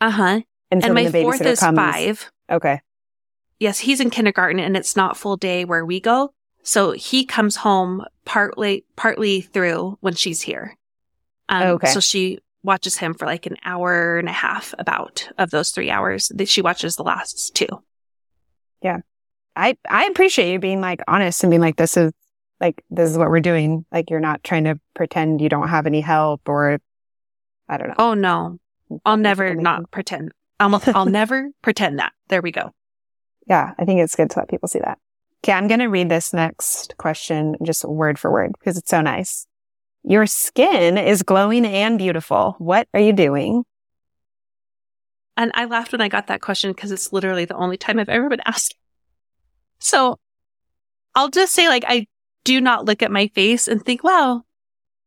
Uh 0.00 0.10
huh. 0.10 0.40
And, 0.70 0.82
so 0.82 0.86
and 0.86 0.94
my 0.94 1.10
fourth 1.10 1.40
is 1.40 1.58
comes, 1.58 1.76
five. 1.76 2.30
Okay 2.50 2.80
yes, 3.60 3.78
he's 3.78 4.00
in 4.00 4.10
kindergarten 4.10 4.58
and 4.58 4.76
it's 4.76 4.96
not 4.96 5.16
full 5.16 5.36
day 5.36 5.64
where 5.64 5.84
we 5.84 6.00
go. 6.00 6.32
So 6.62 6.92
he 6.92 7.24
comes 7.24 7.56
home 7.56 8.04
partly, 8.24 8.84
partly 8.96 9.42
through 9.42 9.98
when 10.00 10.14
she's 10.14 10.42
here. 10.42 10.76
Um, 11.48 11.62
okay. 11.62 11.88
So 11.88 12.00
she 12.00 12.40
watches 12.62 12.96
him 12.96 13.14
for 13.14 13.26
like 13.26 13.46
an 13.46 13.56
hour 13.64 14.18
and 14.18 14.28
a 14.28 14.32
half 14.32 14.74
about 14.78 15.28
of 15.38 15.50
those 15.50 15.70
three 15.70 15.90
hours 15.90 16.30
that 16.34 16.48
she 16.48 16.60
watches 16.60 16.96
the 16.96 17.04
last 17.04 17.54
two. 17.54 17.68
Yeah. 18.82 18.98
I, 19.56 19.76
I 19.88 20.06
appreciate 20.06 20.52
you 20.52 20.58
being 20.58 20.80
like 20.80 21.00
honest 21.06 21.42
and 21.42 21.50
being 21.50 21.60
like, 21.60 21.76
this 21.76 21.96
is 21.96 22.12
like, 22.60 22.82
this 22.90 23.10
is 23.10 23.18
what 23.18 23.30
we're 23.30 23.40
doing. 23.40 23.84
Like 23.92 24.10
you're 24.10 24.20
not 24.20 24.42
trying 24.44 24.64
to 24.64 24.78
pretend 24.94 25.40
you 25.40 25.48
don't 25.48 25.68
have 25.68 25.86
any 25.86 26.00
help 26.00 26.48
or 26.48 26.80
I 27.68 27.76
don't 27.76 27.88
know. 27.88 27.94
Oh 27.98 28.14
no, 28.14 28.58
I'll 29.04 29.16
never 29.16 29.54
not 29.54 29.90
pretend. 29.90 30.32
I'll, 30.58 30.82
I'll 30.94 31.06
never 31.06 31.50
pretend 31.62 31.98
that. 32.00 32.12
There 32.28 32.42
we 32.42 32.52
go 32.52 32.74
yeah, 33.50 33.74
I 33.78 33.84
think 33.84 34.00
it's 34.00 34.14
good 34.14 34.30
to 34.30 34.38
let 34.38 34.48
people 34.48 34.68
see 34.68 34.78
that. 34.78 34.98
Okay, 35.42 35.52
I'm 35.52 35.66
going 35.66 35.80
to 35.80 35.86
read 35.86 36.08
this 36.08 36.32
next 36.32 36.94
question 36.98 37.56
just 37.62 37.84
word 37.84 38.18
for 38.18 38.30
word 38.30 38.52
because 38.58 38.78
it's 38.78 38.88
so 38.90 39.00
nice. 39.00 39.46
Your 40.04 40.26
skin 40.26 40.96
is 40.96 41.22
glowing 41.24 41.66
and 41.66 41.98
beautiful. 41.98 42.54
What 42.58 42.86
are 42.94 43.00
you 43.00 43.12
doing? 43.12 43.64
And 45.36 45.50
I 45.54 45.64
laughed 45.64 45.92
when 45.92 46.00
I 46.00 46.08
got 46.08 46.28
that 46.28 46.40
question 46.40 46.70
because 46.70 46.92
it's 46.92 47.12
literally 47.12 47.44
the 47.44 47.56
only 47.56 47.76
time 47.76 47.98
I've 47.98 48.08
ever 48.08 48.28
been 48.28 48.42
asked. 48.46 48.76
So 49.80 50.18
I'll 51.14 51.30
just 51.30 51.52
say, 51.52 51.68
like, 51.68 51.84
I 51.88 52.06
do 52.44 52.60
not 52.60 52.84
look 52.84 53.02
at 53.02 53.10
my 53.10 53.28
face 53.28 53.66
and 53.66 53.84
think, 53.84 54.04
wow, 54.04 54.42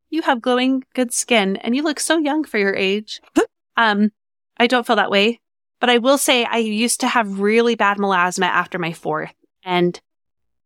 you 0.09 0.21
have 0.23 0.41
glowing 0.41 0.83
good 0.93 1.13
skin 1.13 1.55
and 1.57 1.75
you 1.75 1.83
look 1.83 1.99
so 1.99 2.17
young 2.17 2.43
for 2.43 2.57
your 2.57 2.75
age. 2.75 3.21
um, 3.77 4.11
I 4.57 4.67
don't 4.67 4.85
feel 4.85 4.97
that 4.97 5.11
way. 5.11 5.39
But 5.83 5.89
I 5.89 5.97
will 5.97 6.17
say 6.17 6.45
I 6.45 6.59
used 6.59 7.01
to 7.01 7.09
have 7.09 7.41
really 7.41 7.75
bad 7.75 7.97
melasma 7.97 8.45
after 8.45 8.79
my 8.79 8.93
fourth 8.93 9.33
and, 9.65 9.99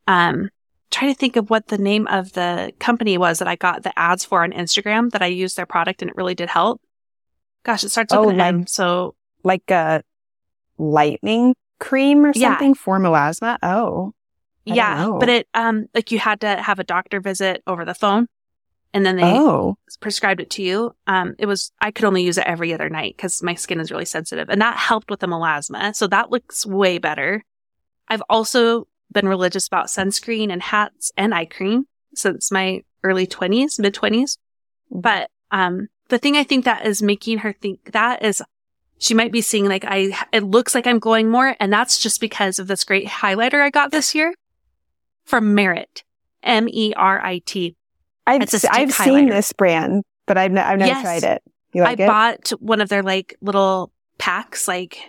um, 0.06 0.52
try 0.92 1.08
to 1.08 1.16
think 1.16 1.38
of 1.38 1.50
what 1.50 1.70
the 1.70 1.80
name 1.80 2.06
of 2.06 2.34
the 2.34 2.72
company 2.78 3.18
was 3.18 3.40
that 3.40 3.48
I 3.48 3.56
got 3.56 3.82
the 3.82 3.98
ads 3.98 4.24
for 4.24 4.44
on 4.44 4.52
Instagram 4.52 5.10
that 5.14 5.24
I 5.24 5.26
used 5.26 5.58
their 5.58 5.66
product 5.66 6.04
and 6.04 6.12
it 6.12 6.16
really 6.16 6.36
did 6.36 6.50
help. 6.50 6.80
Gosh, 7.64 7.84
it 7.84 7.90
starts 7.90 8.14
with 8.14 8.28
oh, 8.28 8.30
an 8.30 8.38
like, 8.38 8.48
M. 8.48 8.68
So 8.68 9.16
like 9.44 9.72
a 9.72 10.04
lightning 10.78 11.56
cream 11.80 12.24
or 12.24 12.34
something 12.36 12.70
yeah. 12.70 12.74
for 12.76 13.00
melasma. 13.00 13.58
Oh, 13.64 14.14
I 14.70 14.76
yeah. 14.76 15.18
But 15.20 15.30
it, 15.30 15.48
um, 15.56 15.88
like 15.96 16.12
you 16.12 16.20
had 16.20 16.42
to 16.42 16.62
have 16.62 16.78
a 16.78 16.84
doctor 16.84 17.22
visit 17.22 17.64
over 17.66 17.86
the 17.86 17.96
phone. 17.96 18.28
And 18.98 19.06
then 19.06 19.16
they 19.16 19.24
oh. 19.24 19.78
prescribed 20.02 20.42
it 20.42 20.50
to 20.50 20.64
you. 20.64 20.96
Um, 21.06 21.36
it 21.38 21.46
was, 21.46 21.72
I 21.80 21.92
could 21.92 22.06
only 22.06 22.24
use 22.24 22.40
it 22.40 22.48
every 22.48 22.74
other 22.74 22.90
night 22.90 23.16
because 23.16 23.44
my 23.44 23.54
skin 23.54 23.80
is 23.80 23.92
really 23.92 24.06
sensitive 24.06 24.50
and 24.50 24.60
that 24.60 24.76
helped 24.76 25.12
with 25.12 25.20
the 25.20 25.28
melasma. 25.28 25.96
So 25.96 26.08
that 26.08 26.32
looks 26.32 26.66
way 26.66 26.98
better. 26.98 27.44
I've 28.08 28.24
also 28.28 28.88
been 29.12 29.28
religious 29.28 29.68
about 29.68 29.88
sunscreen 29.88 30.52
and 30.52 30.64
hats 30.64 31.12
and 31.16 31.32
eye 31.32 31.46
cream 31.46 31.86
since 32.16 32.52
my 32.52 32.82
early 33.04 33.28
twenties, 33.28 33.78
mid 33.78 33.94
twenties. 33.94 34.40
But, 34.90 35.30
um, 35.52 35.88
the 36.10 36.18
thing 36.18 36.36
I 36.36 36.44
think 36.44 36.66
that 36.66 36.86
is 36.86 37.02
making 37.04 37.40
her 37.40 37.54
think 37.54 37.92
that 37.92 38.26
is 38.26 38.42
she 38.98 39.14
might 39.14 39.32
be 39.32 39.42
seeing 39.42 39.68
like 39.70 39.86
I, 39.88 40.18
it 40.32 40.44
looks 40.44 40.74
like 40.74 40.88
I'm 40.88 41.00
glowing 41.00 41.30
more. 41.30 41.56
And 41.60 41.72
that's 41.72 42.02
just 42.02 42.20
because 42.20 42.60
of 42.60 42.68
this 42.68 42.84
great 42.84 43.08
highlighter 43.08 43.62
I 43.62 43.70
got 43.70 43.92
this 43.92 44.16
year 44.16 44.34
from 45.24 45.54
Merit, 45.54 46.04
M 46.42 46.68
E 46.68 46.94
R 46.96 47.24
I 47.24 47.42
T. 47.46 47.77
I've, 48.28 48.42
I've 48.70 48.92
seen 48.92 49.30
this 49.30 49.54
brand, 49.54 50.04
but 50.26 50.38
I've, 50.38 50.52
n- 50.52 50.58
I've 50.58 50.78
never 50.78 50.92
yes. 50.92 51.02
tried 51.02 51.24
it. 51.24 51.42
You 51.74 51.84
like 51.84 52.00
I 52.00 52.04
it? 52.04 52.08
bought 52.08 52.50
one 52.62 52.82
of 52.82 52.90
their 52.90 53.04
like 53.04 53.36
little 53.42 53.92
packs, 54.18 54.68
like 54.68 55.00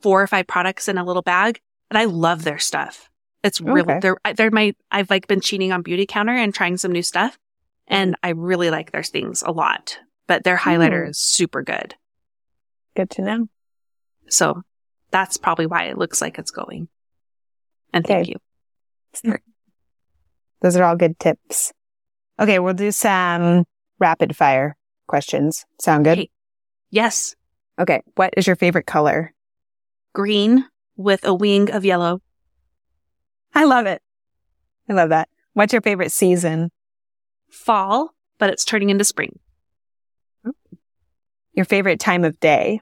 four 0.00 0.22
or 0.22 0.26
five 0.26 0.46
products 0.46 0.88
in 0.88 0.98
a 0.98 1.04
little 1.04 1.22
bag, 1.22 1.60
and 1.90 1.98
I 1.98 2.06
love 2.06 2.44
their 2.44 2.58
stuff. 2.58 3.10
It's 3.44 3.60
really, 3.60 3.92
okay. 3.92 4.00
they're, 4.00 4.34
they're 4.34 4.50
my, 4.50 4.74
I've 4.90 5.10
like 5.10 5.28
been 5.28 5.40
cheating 5.40 5.72
on 5.72 5.84
Beautycounter 5.84 6.36
and 6.36 6.52
trying 6.52 6.76
some 6.76 6.92
new 6.92 7.02
stuff. 7.02 7.38
And 7.86 8.16
I 8.22 8.30
really 8.30 8.70
like 8.70 8.90
their 8.92 9.02
things 9.02 9.42
a 9.42 9.52
lot, 9.52 9.98
but 10.26 10.44
their 10.44 10.56
highlighter 10.56 11.06
mm. 11.06 11.10
is 11.10 11.18
super 11.18 11.62
good. 11.62 11.94
Good 12.94 13.10
to 13.10 13.22
know. 13.22 13.48
So 14.28 14.62
that's 15.10 15.36
probably 15.36 15.66
why 15.66 15.84
it 15.84 15.96
looks 15.96 16.20
like 16.20 16.38
it's 16.38 16.50
going. 16.50 16.88
And 17.92 18.04
okay. 18.04 18.14
thank 18.14 18.28
you. 18.28 18.36
Those 20.60 20.76
are 20.76 20.84
all 20.84 20.96
good 20.96 21.18
tips. 21.18 21.72
Okay, 22.40 22.58
we'll 22.58 22.74
do 22.74 22.92
some 22.92 23.64
rapid 23.98 24.36
fire 24.36 24.76
questions. 25.06 25.66
Sound 25.80 26.04
good? 26.04 26.18
Hey. 26.18 26.30
Yes. 26.90 27.34
Okay, 27.78 28.02
what 28.14 28.34
is 28.36 28.46
your 28.46 28.56
favorite 28.56 28.86
color? 28.86 29.32
Green 30.14 30.64
with 30.96 31.24
a 31.26 31.34
wing 31.34 31.70
of 31.70 31.84
yellow. 31.84 32.20
I 33.54 33.64
love 33.64 33.86
it. 33.86 34.02
I 34.88 34.92
love 34.92 35.10
that. 35.10 35.28
What's 35.54 35.72
your 35.72 35.82
favorite 35.82 36.12
season? 36.12 36.70
Fall, 37.50 38.14
but 38.38 38.50
it's 38.50 38.64
turning 38.64 38.90
into 38.90 39.04
spring. 39.04 39.38
Your 41.52 41.64
favorite 41.64 41.98
time 41.98 42.24
of 42.24 42.38
day? 42.38 42.80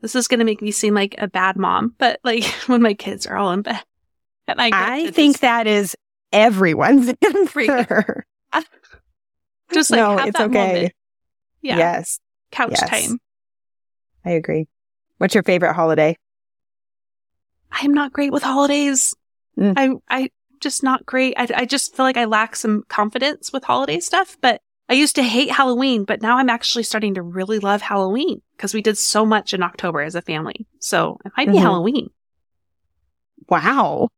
This 0.00 0.14
is 0.14 0.28
going 0.28 0.38
to 0.38 0.44
make 0.44 0.62
me 0.62 0.70
seem 0.70 0.94
like 0.94 1.16
a 1.18 1.26
bad 1.26 1.56
mom, 1.56 1.94
but 1.98 2.20
like 2.22 2.44
when 2.66 2.82
my 2.82 2.94
kids 2.94 3.26
are 3.26 3.36
all 3.36 3.50
in 3.52 3.62
bed. 3.62 3.82
And 4.46 4.60
I, 4.60 4.70
I 4.72 5.10
think 5.10 5.34
just... 5.34 5.40
that 5.40 5.66
is 5.66 5.96
everyone's 6.32 7.12
answer. 7.34 8.24
Just 9.72 9.90
like 9.90 9.98
no, 9.98 10.18
it's 10.18 10.38
okay. 10.38 10.74
Moment. 10.74 10.92
Yeah. 11.62 11.78
Yes. 11.78 12.20
Couch 12.50 12.70
yes. 12.72 12.88
time. 12.88 13.18
I 14.24 14.30
agree. 14.30 14.68
What's 15.18 15.34
your 15.34 15.42
favorite 15.42 15.74
holiday? 15.74 16.16
I'm 17.70 17.92
not 17.92 18.12
great 18.12 18.32
with 18.32 18.42
holidays. 18.42 19.14
Mm. 19.58 19.74
I 19.76 19.90
I 20.08 20.30
just 20.60 20.82
not 20.82 21.04
great. 21.04 21.34
I 21.36 21.48
I 21.54 21.64
just 21.64 21.96
feel 21.96 22.04
like 22.04 22.16
I 22.16 22.24
lack 22.24 22.56
some 22.56 22.84
confidence 22.88 23.52
with 23.52 23.64
holiday 23.64 24.00
stuff, 24.00 24.36
but 24.40 24.60
I 24.88 24.94
used 24.94 25.16
to 25.16 25.22
hate 25.22 25.50
Halloween, 25.50 26.04
but 26.04 26.22
now 26.22 26.38
I'm 26.38 26.48
actually 26.48 26.84
starting 26.84 27.14
to 27.14 27.22
really 27.22 27.58
love 27.58 27.82
Halloween 27.82 28.40
because 28.56 28.72
we 28.72 28.82
did 28.82 28.96
so 28.96 29.26
much 29.26 29.52
in 29.52 29.62
October 29.62 30.00
as 30.00 30.14
a 30.14 30.22
family. 30.22 30.66
So 30.78 31.18
it 31.24 31.32
might 31.36 31.48
be 31.48 31.54
mm-hmm. 31.54 31.62
Halloween. 31.62 32.10
Wow 33.48 34.10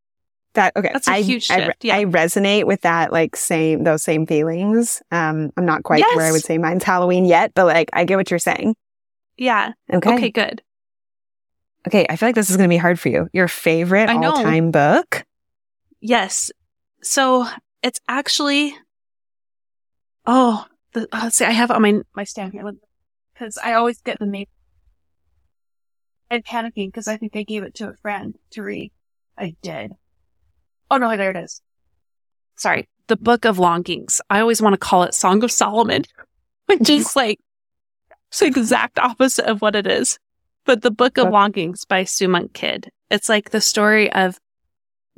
that 0.54 0.76
okay 0.76 0.90
that's 0.92 1.08
a 1.08 1.12
I, 1.12 1.22
huge 1.22 1.44
shift. 1.44 1.84
I, 1.84 1.86
yeah. 1.86 1.96
I 1.96 2.04
resonate 2.04 2.64
with 2.64 2.82
that 2.82 3.12
like 3.12 3.36
same 3.36 3.84
those 3.84 4.02
same 4.02 4.26
feelings. 4.26 5.02
Um 5.10 5.50
i'm 5.56 5.66
not 5.66 5.82
quite 5.82 6.00
yes. 6.00 6.16
where 6.16 6.26
i 6.26 6.32
would 6.32 6.42
say 6.42 6.58
mine's 6.58 6.84
halloween 6.84 7.24
yet 7.24 7.52
but 7.54 7.66
like 7.66 7.90
i 7.92 8.04
get 8.04 8.16
what 8.16 8.30
you're 8.30 8.38
saying. 8.38 8.74
Yeah. 9.36 9.72
Okay. 9.92 10.14
Okay 10.14 10.30
good. 10.30 10.62
Okay 11.86 12.06
i 12.08 12.16
feel 12.16 12.28
like 12.28 12.34
this 12.34 12.50
is 12.50 12.56
going 12.56 12.68
to 12.68 12.72
be 12.72 12.78
hard 12.78 12.98
for 12.98 13.08
you. 13.08 13.28
Your 13.32 13.48
favorite 13.48 14.10
all-time 14.10 14.70
book? 14.70 15.24
Yes. 16.00 16.50
So 17.02 17.46
it's 17.82 18.00
actually 18.08 18.74
oh 20.26 20.66
the, 20.92 21.08
let's 21.12 21.36
see 21.36 21.44
i 21.44 21.50
have 21.50 21.70
on 21.70 21.82
my 21.82 22.00
my 22.14 22.24
stand 22.24 22.52
here 22.52 22.64
because 23.32 23.58
i 23.62 23.74
always 23.74 24.00
get 24.00 24.18
the 24.18 24.26
name 24.26 24.46
i'm 26.30 26.42
panicking 26.42 26.88
because 26.88 27.06
i 27.06 27.16
think 27.16 27.36
i 27.36 27.42
gave 27.42 27.62
it 27.62 27.74
to 27.76 27.88
a 27.88 27.94
friend 27.94 28.36
to 28.50 28.62
read. 28.62 28.90
I 29.36 29.54
did 29.62 29.92
Oh 30.90 30.96
no, 30.96 31.16
there 31.16 31.30
it 31.30 31.36
is. 31.36 31.60
Sorry. 32.56 32.88
The 33.08 33.16
Book 33.16 33.44
of 33.44 33.58
Longings. 33.58 34.20
I 34.28 34.40
always 34.40 34.60
want 34.60 34.74
to 34.74 34.78
call 34.78 35.04
it 35.04 35.14
Song 35.14 35.42
of 35.42 35.50
Solomon, 35.52 36.04
which 36.66 36.90
is 36.90 37.16
like 37.16 37.40
it's 38.28 38.40
the 38.40 38.46
exact 38.46 38.98
opposite 38.98 39.46
of 39.46 39.62
what 39.62 39.74
it 39.74 39.86
is. 39.86 40.18
But 40.64 40.82
the 40.82 40.90
Book 40.90 41.16
of 41.16 41.30
Longings 41.30 41.84
by 41.86 42.04
Sue 42.04 42.28
Monk 42.28 42.52
Kidd. 42.52 42.90
It's 43.10 43.28
like 43.28 43.50
the 43.50 43.60
story 43.60 44.12
of 44.12 44.38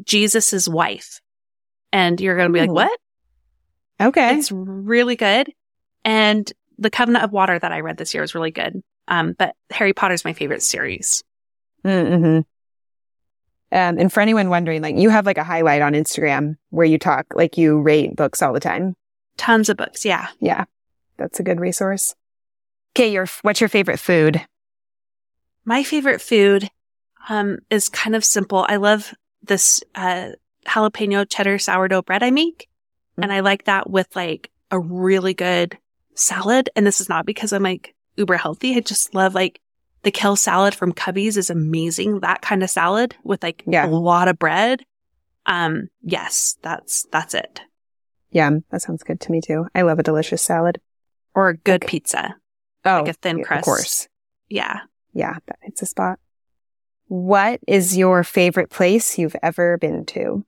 Jesus's 0.05 0.69
wife. 0.69 1.21
And 1.93 2.21
you're 2.21 2.37
going 2.37 2.49
to 2.49 2.53
be 2.53 2.61
like, 2.61 2.71
what? 2.71 3.01
Okay. 4.01 4.39
It's 4.39 4.53
really 4.53 5.17
good. 5.17 5.53
And 6.05 6.51
The 6.79 6.91
Covenant 6.91 7.25
of 7.25 7.33
Water 7.33 7.59
that 7.59 7.73
I 7.73 7.81
read 7.81 7.97
this 7.97 8.15
year 8.15 8.23
was 8.23 8.35
really 8.35 8.53
good. 8.53 8.81
Um, 9.09 9.35
but 9.37 9.57
Harry 9.71 9.93
Potter's 9.93 10.25
my 10.25 10.33
favorite 10.35 10.63
series. 10.63 11.25
Mm-hmm. 11.85 12.41
Um, 13.73 13.99
and 13.99 14.13
for 14.13 14.21
anyone 14.21 14.51
wondering, 14.51 14.83
like 14.83 14.97
you 14.97 15.11
have 15.11 15.27
like 15.27 15.39
a 15.39 15.45
highlight 15.45 15.83
on 15.83 15.93
Instagram 15.93 16.57
where 16.71 16.87
you 16.87 16.99
talk, 16.99 17.27
like 17.35 17.57
you 17.57 17.81
rate 17.81 18.17
books 18.17 18.43
all 18.43 18.53
the 18.53 18.61
time. 18.61 18.97
Tons 19.37 19.69
of 19.69 19.77
books. 19.77 20.05
Yeah. 20.05 20.29
Yeah. 20.41 20.65
That's 21.17 21.39
a 21.39 21.45
good 21.45 21.61
resource. 21.61 22.15
Okay. 22.93 23.13
Your, 23.13 23.27
what's 23.43 23.61
your 23.61 23.69
favorite 23.69 24.01
food? 24.01 24.45
My 25.65 25.83
favorite 25.85 26.21
food, 26.21 26.69
um, 27.29 27.59
is 27.71 27.89
kind 27.89 28.17
of 28.17 28.25
simple. 28.25 28.67
I 28.69 28.77
love 28.77 29.15
this, 29.43 29.83
uh, 29.95 30.31
jalapeno 30.67 31.29
cheddar 31.29 31.59
sourdough 31.59 32.03
bread 32.03 32.23
I 32.23 32.31
make. 32.31 32.69
Mm-hmm. 33.13 33.23
And 33.23 33.33
I 33.33 33.41
like 33.41 33.65
that 33.65 33.89
with 33.89 34.15
like 34.17 34.51
a 34.71 34.79
really 34.79 35.35
good 35.35 35.79
salad. 36.15 36.71
And 36.75 36.87
this 36.87 37.01
is 37.01 37.09
not 37.09 37.25
because 37.25 37.53
I'm 37.53 37.63
like 37.63 37.95
uber 38.17 38.37
healthy. 38.37 38.77
I 38.77 38.81
just 38.81 39.15
love 39.15 39.35
like 39.35 39.61
the 40.03 40.11
kale 40.11 40.37
salad 40.37 40.75
from 40.75 40.93
Cubby's 40.93 41.37
is 41.37 41.51
amazing. 41.51 42.21
That 42.21 42.43
kind 42.43 42.63
of 42.63 42.71
salad 42.71 43.17
with 43.23 43.43
like 43.43 43.63
yeah. 43.67 43.87
a 43.87 43.89
lot 43.89 44.29
of 44.29 44.39
bread. 44.39 44.85
Um, 45.47 45.89
yes, 46.03 46.57
that's, 46.63 47.07
that's 47.13 47.35
it. 47.35 47.61
Yeah, 48.31 48.51
that 48.71 48.83
sounds 48.83 49.03
good 49.03 49.21
to 49.21 49.33
me 49.33 49.41
too. 49.41 49.67
I 49.75 49.83
love 49.83 49.99
a 49.99 50.05
delicious 50.05 50.43
salad. 50.43 50.81
Or 51.35 51.51
a 51.51 51.57
good 51.57 51.85
okay. 51.85 51.91
pizza. 51.91 52.37
Oh, 52.85 53.01
like 53.01 53.09
a 53.09 53.13
thin 53.13 53.43
crust. 53.43 53.61
Of 53.61 53.65
course. 53.65 54.09
Yeah. 54.49 54.81
Yeah, 55.13 55.37
that 55.47 55.59
hits 55.63 55.83
a 55.83 55.87
spot. 55.87 56.19
What 57.07 57.61
is 57.67 57.97
your 57.97 58.23
favorite 58.25 58.71
place 58.71 59.19
you've 59.19 59.37
ever 59.43 59.77
been 59.79 60.07
to? 60.07 60.45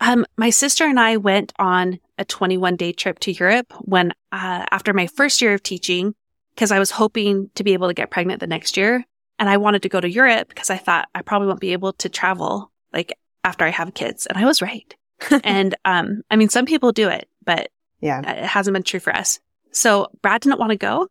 Um, 0.00 0.26
my 0.36 0.50
sister 0.50 0.84
and 0.84 1.00
I 1.00 1.16
went 1.16 1.52
on 1.58 1.98
a 2.18 2.24
21 2.24 2.76
day 2.76 2.92
trip 2.92 3.18
to 3.20 3.32
Europe 3.32 3.72
when, 3.80 4.12
uh, 4.30 4.66
after 4.70 4.92
my 4.92 5.06
first 5.06 5.40
year 5.42 5.54
of 5.54 5.62
teaching, 5.62 6.14
because 6.56 6.72
I 6.72 6.78
was 6.78 6.90
hoping 6.90 7.50
to 7.54 7.62
be 7.62 7.74
able 7.74 7.88
to 7.88 7.94
get 7.94 8.10
pregnant 8.10 8.40
the 8.40 8.46
next 8.46 8.76
year. 8.76 9.04
And 9.38 9.48
I 9.48 9.58
wanted 9.58 9.82
to 9.82 9.90
go 9.90 10.00
to 10.00 10.10
Europe 10.10 10.48
because 10.48 10.70
I 10.70 10.78
thought 10.78 11.08
I 11.14 11.20
probably 11.20 11.48
won't 11.48 11.60
be 11.60 11.74
able 11.74 11.92
to 11.94 12.08
travel 12.08 12.72
like 12.92 13.16
after 13.44 13.64
I 13.64 13.68
have 13.68 13.92
kids. 13.92 14.24
And 14.26 14.38
I 14.38 14.46
was 14.46 14.62
right. 14.62 14.94
and, 15.44 15.74
um, 15.84 16.22
I 16.30 16.36
mean, 16.36 16.48
some 16.48 16.64
people 16.64 16.92
do 16.92 17.08
it, 17.08 17.28
but 17.44 17.70
yeah, 18.00 18.20
it 18.20 18.44
hasn't 18.44 18.74
been 18.74 18.82
true 18.82 19.00
for 19.00 19.14
us. 19.14 19.38
So 19.72 20.08
Brad 20.22 20.40
didn't 20.40 20.58
want 20.58 20.70
to 20.70 20.76
go 20.76 21.08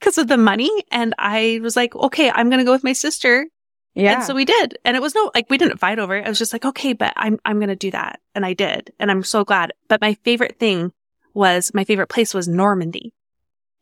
because 0.00 0.18
of 0.18 0.26
the 0.26 0.36
money. 0.36 0.70
And 0.90 1.14
I 1.18 1.60
was 1.62 1.76
like, 1.76 1.94
okay, 1.94 2.30
I'm 2.30 2.48
going 2.48 2.58
to 2.58 2.64
go 2.64 2.72
with 2.72 2.84
my 2.84 2.92
sister. 2.92 3.46
Yeah. 3.94 4.16
And 4.16 4.24
so 4.24 4.34
we 4.34 4.44
did. 4.44 4.78
And 4.84 4.96
it 4.96 5.00
was 5.00 5.14
no, 5.14 5.30
like, 5.34 5.48
we 5.48 5.58
didn't 5.58 5.78
fight 5.78 5.98
over 5.98 6.16
it. 6.16 6.26
I 6.26 6.28
was 6.28 6.38
just 6.38 6.52
like, 6.52 6.64
okay, 6.64 6.92
but 6.92 7.12
I'm, 7.16 7.38
I'm 7.44 7.58
going 7.58 7.68
to 7.68 7.76
do 7.76 7.92
that. 7.92 8.20
And 8.34 8.44
I 8.44 8.52
did. 8.52 8.92
And 8.98 9.10
I'm 9.10 9.22
so 9.22 9.44
glad. 9.44 9.72
But 9.88 10.00
my 10.00 10.14
favorite 10.24 10.58
thing 10.58 10.92
was 11.34 11.72
my 11.72 11.84
favorite 11.84 12.08
place 12.08 12.34
was 12.34 12.46
Normandy. 12.46 13.14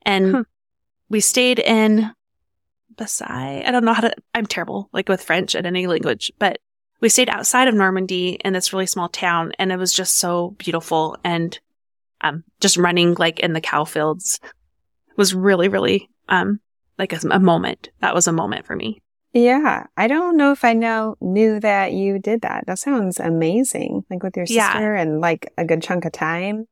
And 0.05 0.47
we 1.09 1.21
stayed 1.21 1.59
in 1.59 2.11
Versailles. 2.97 3.63
I 3.67 3.71
don't 3.71 3.85
know 3.85 3.93
how 3.93 4.03
to, 4.03 4.15
I'm 4.35 4.47
terrible, 4.47 4.89
like 4.93 5.09
with 5.09 5.23
French 5.23 5.55
and 5.55 5.67
any 5.67 5.87
language, 5.87 6.33
but 6.39 6.59
we 7.01 7.09
stayed 7.09 7.29
outside 7.29 7.69
of 7.69 7.75
Normandy 7.75 8.39
in 8.45 8.53
this 8.53 8.73
really 8.73 8.87
small 8.87 9.09
town 9.09 9.53
and 9.59 9.73
it 9.73 9.77
was 9.77 9.93
just 9.93 10.19
so 10.19 10.51
beautiful 10.59 11.17
and, 11.25 11.59
um, 12.21 12.45
just 12.61 12.77
running 12.77 13.15
like 13.15 13.41
in 13.41 13.53
the 13.53 13.61
cow 13.61 13.85
fields 13.85 14.41
was 15.17 15.35
really, 15.35 15.69
really, 15.69 16.09
um, 16.29 16.61
like 16.99 17.13
a, 17.13 17.29
a 17.31 17.41
moment. 17.41 17.91
That 18.01 18.15
was 18.15 18.27
a 18.27 18.33
moment 18.33 18.65
for 18.65 18.77
me. 18.77 19.03
Yeah. 19.33 19.87
I 19.97 20.07
don't 20.07 20.37
know 20.37 20.53
if 20.53 20.65
I 20.65 20.75
know, 20.75 21.17
knew 21.21 21.59
that 21.61 21.93
you 21.93 22.21
did 22.21 22.43
that. 22.43 22.67
That 22.67 22.79
sounds 22.79 23.19
amazing. 23.19 24.05
Like 24.09 24.23
with 24.23 24.37
your 24.37 24.47
sister 24.47 24.95
yeah. 24.95 25.01
and 25.01 25.21
like 25.21 25.53
a 25.59 25.65
good 25.65 25.83
chunk 25.83 26.05
of 26.05 26.13
time. 26.13 26.67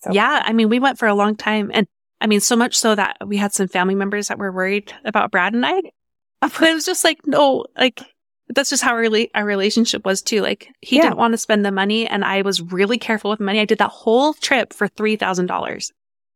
So 0.00 0.12
yeah. 0.12 0.42
I 0.44 0.52
mean, 0.54 0.70
we 0.70 0.80
went 0.80 0.98
for 0.98 1.06
a 1.06 1.14
long 1.14 1.36
time 1.36 1.70
and 1.74 1.86
I 2.20 2.26
mean, 2.26 2.40
so 2.40 2.56
much 2.56 2.78
so 2.78 2.94
that 2.94 3.16
we 3.26 3.36
had 3.36 3.52
some 3.52 3.68
family 3.68 3.94
members 3.94 4.28
that 4.28 4.38
were 4.38 4.52
worried 4.52 4.92
about 5.04 5.30
Brad 5.30 5.54
and 5.54 5.64
I. 5.64 5.80
But 6.40 6.62
it 6.62 6.74
was 6.74 6.84
just 6.84 7.04
like, 7.04 7.26
no, 7.26 7.64
like 7.76 8.00
that's 8.48 8.70
just 8.70 8.82
how 8.82 8.92
our, 8.92 9.02
rela- 9.02 9.30
our 9.34 9.44
relationship 9.44 10.04
was 10.04 10.22
too. 10.22 10.40
Like 10.40 10.68
he 10.80 10.96
yeah. 10.96 11.02
didn't 11.02 11.18
want 11.18 11.32
to 11.32 11.38
spend 11.38 11.64
the 11.64 11.72
money 11.72 12.06
and 12.06 12.24
I 12.24 12.42
was 12.42 12.62
really 12.62 12.98
careful 12.98 13.30
with 13.30 13.40
money. 13.40 13.60
I 13.60 13.64
did 13.64 13.78
that 13.78 13.90
whole 13.90 14.34
trip 14.34 14.72
for 14.72 14.88
$3,000. 14.88 15.92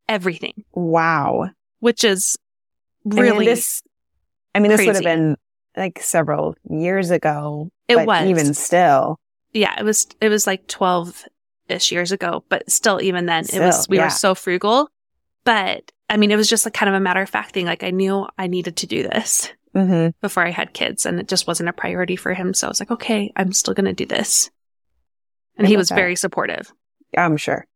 Everything. 0.09 0.64
Wow. 0.73 1.51
Which 1.81 2.05
is 2.05 2.37
really 3.05 3.31
I 3.31 3.38
mean, 3.38 3.45
this, 3.47 3.83
I 4.55 4.59
mean, 4.61 4.71
this 4.71 4.87
would 4.87 4.97
have 4.97 5.05
been 5.05 5.37
like 5.77 6.01
several 6.03 6.55
years 6.68 7.11
ago. 7.11 7.71
It 7.88 8.07
was 8.07 8.29
even 8.29 8.55
still. 8.55 9.18
Yeah, 9.53 9.75
it 9.79 9.85
was, 9.85 10.07
it 10.21 10.29
was 10.29 10.47
like 10.47 10.66
12 10.66 11.25
ish 11.68 11.92
years 11.92 12.12
ago, 12.12 12.45
but 12.49 12.71
still 12.71 13.01
even 13.01 13.27
then 13.27 13.45
still, 13.45 13.62
it 13.62 13.66
was, 13.66 13.88
we 13.88 13.97
yeah. 13.99 14.05
were 14.05 14.11
so 14.11 14.35
frugal, 14.35 14.90
but 15.44 15.92
I 16.09 16.16
mean, 16.16 16.31
it 16.31 16.37
was 16.37 16.48
just 16.48 16.66
like 16.66 16.74
kind 16.74 16.88
of 16.88 16.94
a 16.94 17.00
matter 17.00 17.22
of 17.22 17.31
fact 17.31 17.52
thing. 17.52 17.66
Like 17.66 17.83
I 17.83 17.90
knew 17.90 18.26
I 18.38 18.46
needed 18.46 18.76
to 18.76 18.87
do 18.87 19.02
this 19.02 19.50
mm-hmm. 19.74 20.11
before 20.20 20.44
I 20.44 20.50
had 20.50 20.74
kids 20.74 21.07
and 21.07 21.18
it 21.18 21.28
just 21.28 21.46
wasn't 21.46 21.68
a 21.68 21.72
priority 21.72 22.16
for 22.16 22.35
him. 22.35 22.55
So 22.55 22.66
I 22.66 22.70
was 22.70 22.81
like, 22.81 22.90
okay, 22.90 23.33
I'm 23.37 23.52
still 23.52 23.74
going 23.74 23.87
to 23.87 23.92
do 23.92 24.07
this. 24.07 24.50
And 25.57 25.66
I 25.66 25.70
he 25.70 25.76
was 25.76 25.88
that. 25.88 25.94
very 25.94 26.16
supportive. 26.16 26.72
I'm 27.16 27.37
sure. 27.37 27.66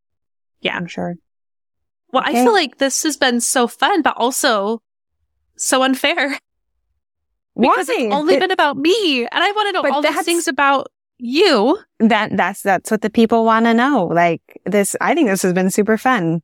Yeah. 0.61 0.75
I'm 0.75 0.87
sure. 0.87 1.15
Well, 2.11 2.23
okay. 2.23 2.41
I 2.41 2.43
feel 2.43 2.53
like 2.53 2.77
this 2.77 3.03
has 3.03 3.17
been 3.17 3.41
so 3.41 3.67
fun, 3.67 4.01
but 4.01 4.15
also 4.17 4.81
so 5.55 5.83
unfair. 5.83 6.39
Because 7.59 7.87
Why? 7.87 7.95
it's 7.97 8.13
only 8.13 8.35
it, 8.35 8.39
been 8.39 8.51
about 8.51 8.77
me. 8.77 9.21
And 9.21 9.43
I 9.43 9.51
want 9.51 9.67
to 9.67 9.73
know 9.73 9.91
all 9.91 10.01
these 10.01 10.23
things 10.23 10.47
about 10.47 10.91
you. 11.17 11.79
That 11.99 12.37
that's 12.37 12.61
that's 12.61 12.91
what 12.91 13.01
the 13.01 13.09
people 13.09 13.45
want 13.45 13.65
to 13.65 13.73
know. 13.73 14.05
Like 14.05 14.41
this 14.65 14.95
I 15.01 15.15
think 15.15 15.29
this 15.29 15.41
has 15.41 15.53
been 15.53 15.71
super 15.71 15.97
fun. 15.97 16.41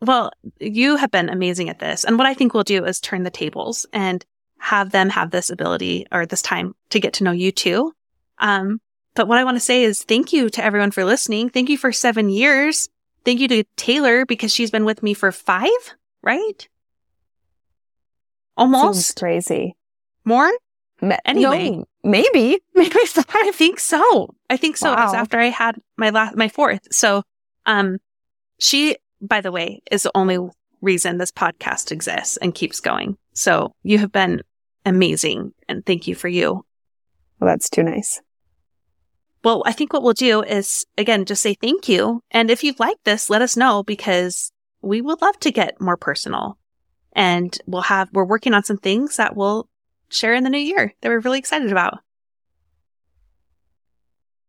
Well, 0.00 0.30
you 0.58 0.96
have 0.96 1.10
been 1.10 1.28
amazing 1.28 1.68
at 1.68 1.78
this. 1.78 2.04
And 2.04 2.16
what 2.16 2.26
I 2.26 2.34
think 2.34 2.54
we'll 2.54 2.62
do 2.62 2.84
is 2.84 3.00
turn 3.00 3.22
the 3.22 3.30
tables 3.30 3.86
and 3.92 4.24
have 4.58 4.90
them 4.90 5.08
have 5.10 5.30
this 5.30 5.50
ability 5.50 6.06
or 6.10 6.26
this 6.26 6.42
time 6.42 6.74
to 6.90 7.00
get 7.00 7.14
to 7.14 7.24
know 7.24 7.32
you 7.32 7.52
too. 7.52 7.92
Um, 8.38 8.80
but 9.14 9.28
what 9.28 9.38
I 9.38 9.44
want 9.44 9.56
to 9.56 9.60
say 9.60 9.82
is 9.82 10.02
thank 10.02 10.32
you 10.32 10.48
to 10.50 10.64
everyone 10.64 10.90
for 10.90 11.04
listening. 11.04 11.50
Thank 11.50 11.68
you 11.68 11.76
for 11.76 11.92
seven 11.92 12.30
years. 12.30 12.88
Thank 13.24 13.40
you 13.40 13.48
to 13.48 13.64
Taylor 13.76 14.24
because 14.24 14.52
she's 14.52 14.70
been 14.70 14.84
with 14.84 15.02
me 15.02 15.14
for 15.14 15.32
five, 15.32 15.68
right? 16.22 16.68
Almost 18.56 19.08
Seems 19.08 19.14
crazy. 19.18 19.76
More? 20.24 20.50
Anyway, 21.24 21.70
no, 21.70 21.84
maybe, 22.04 22.60
maybe 22.74 22.98
I 23.16 23.52
think 23.54 23.80
so. 23.80 24.34
I 24.50 24.56
think 24.56 24.76
so. 24.76 24.92
Wow. 24.92 25.02
It 25.02 25.04
was 25.06 25.14
after 25.14 25.38
I 25.38 25.46
had 25.46 25.76
my 25.96 26.10
last, 26.10 26.36
my 26.36 26.48
fourth. 26.48 26.92
So, 26.92 27.22
um, 27.64 27.98
she 28.58 28.96
by 29.20 29.40
the 29.40 29.52
way, 29.52 29.82
is 29.90 30.02
the 30.02 30.10
only 30.14 30.38
reason 30.80 31.18
this 31.18 31.30
podcast 31.30 31.92
exists 31.92 32.36
and 32.38 32.54
keeps 32.54 32.80
going. 32.80 33.16
So 33.34 33.74
you 33.82 33.98
have 33.98 34.12
been 34.12 34.42
amazing 34.86 35.52
and 35.68 35.84
thank 35.84 36.06
you 36.06 36.14
for 36.14 36.28
you. 36.28 36.64
Well, 37.38 37.48
that's 37.48 37.70
too 37.70 37.82
nice. 37.82 38.20
Well, 39.42 39.62
I 39.64 39.72
think 39.72 39.92
what 39.92 40.02
we'll 40.02 40.12
do 40.12 40.42
is 40.42 40.84
again, 40.98 41.24
just 41.24 41.42
say 41.42 41.54
thank 41.54 41.88
you. 41.88 42.22
And 42.30 42.50
if 42.50 42.62
you've 42.62 42.80
liked 42.80 43.04
this, 43.04 43.30
let 43.30 43.42
us 43.42 43.56
know 43.56 43.82
because 43.82 44.52
we 44.82 45.00
would 45.00 45.22
love 45.22 45.38
to 45.40 45.50
get 45.50 45.80
more 45.80 45.96
personal 45.96 46.58
and 47.12 47.56
we'll 47.66 47.82
have, 47.82 48.08
we're 48.12 48.24
working 48.24 48.54
on 48.54 48.64
some 48.64 48.76
things 48.76 49.16
that 49.16 49.36
we'll 49.36 49.68
share 50.08 50.34
in 50.34 50.44
the 50.44 50.50
new 50.50 50.58
year 50.58 50.94
that 51.00 51.08
we're 51.08 51.20
really 51.20 51.38
excited 51.38 51.70
about. 51.70 51.98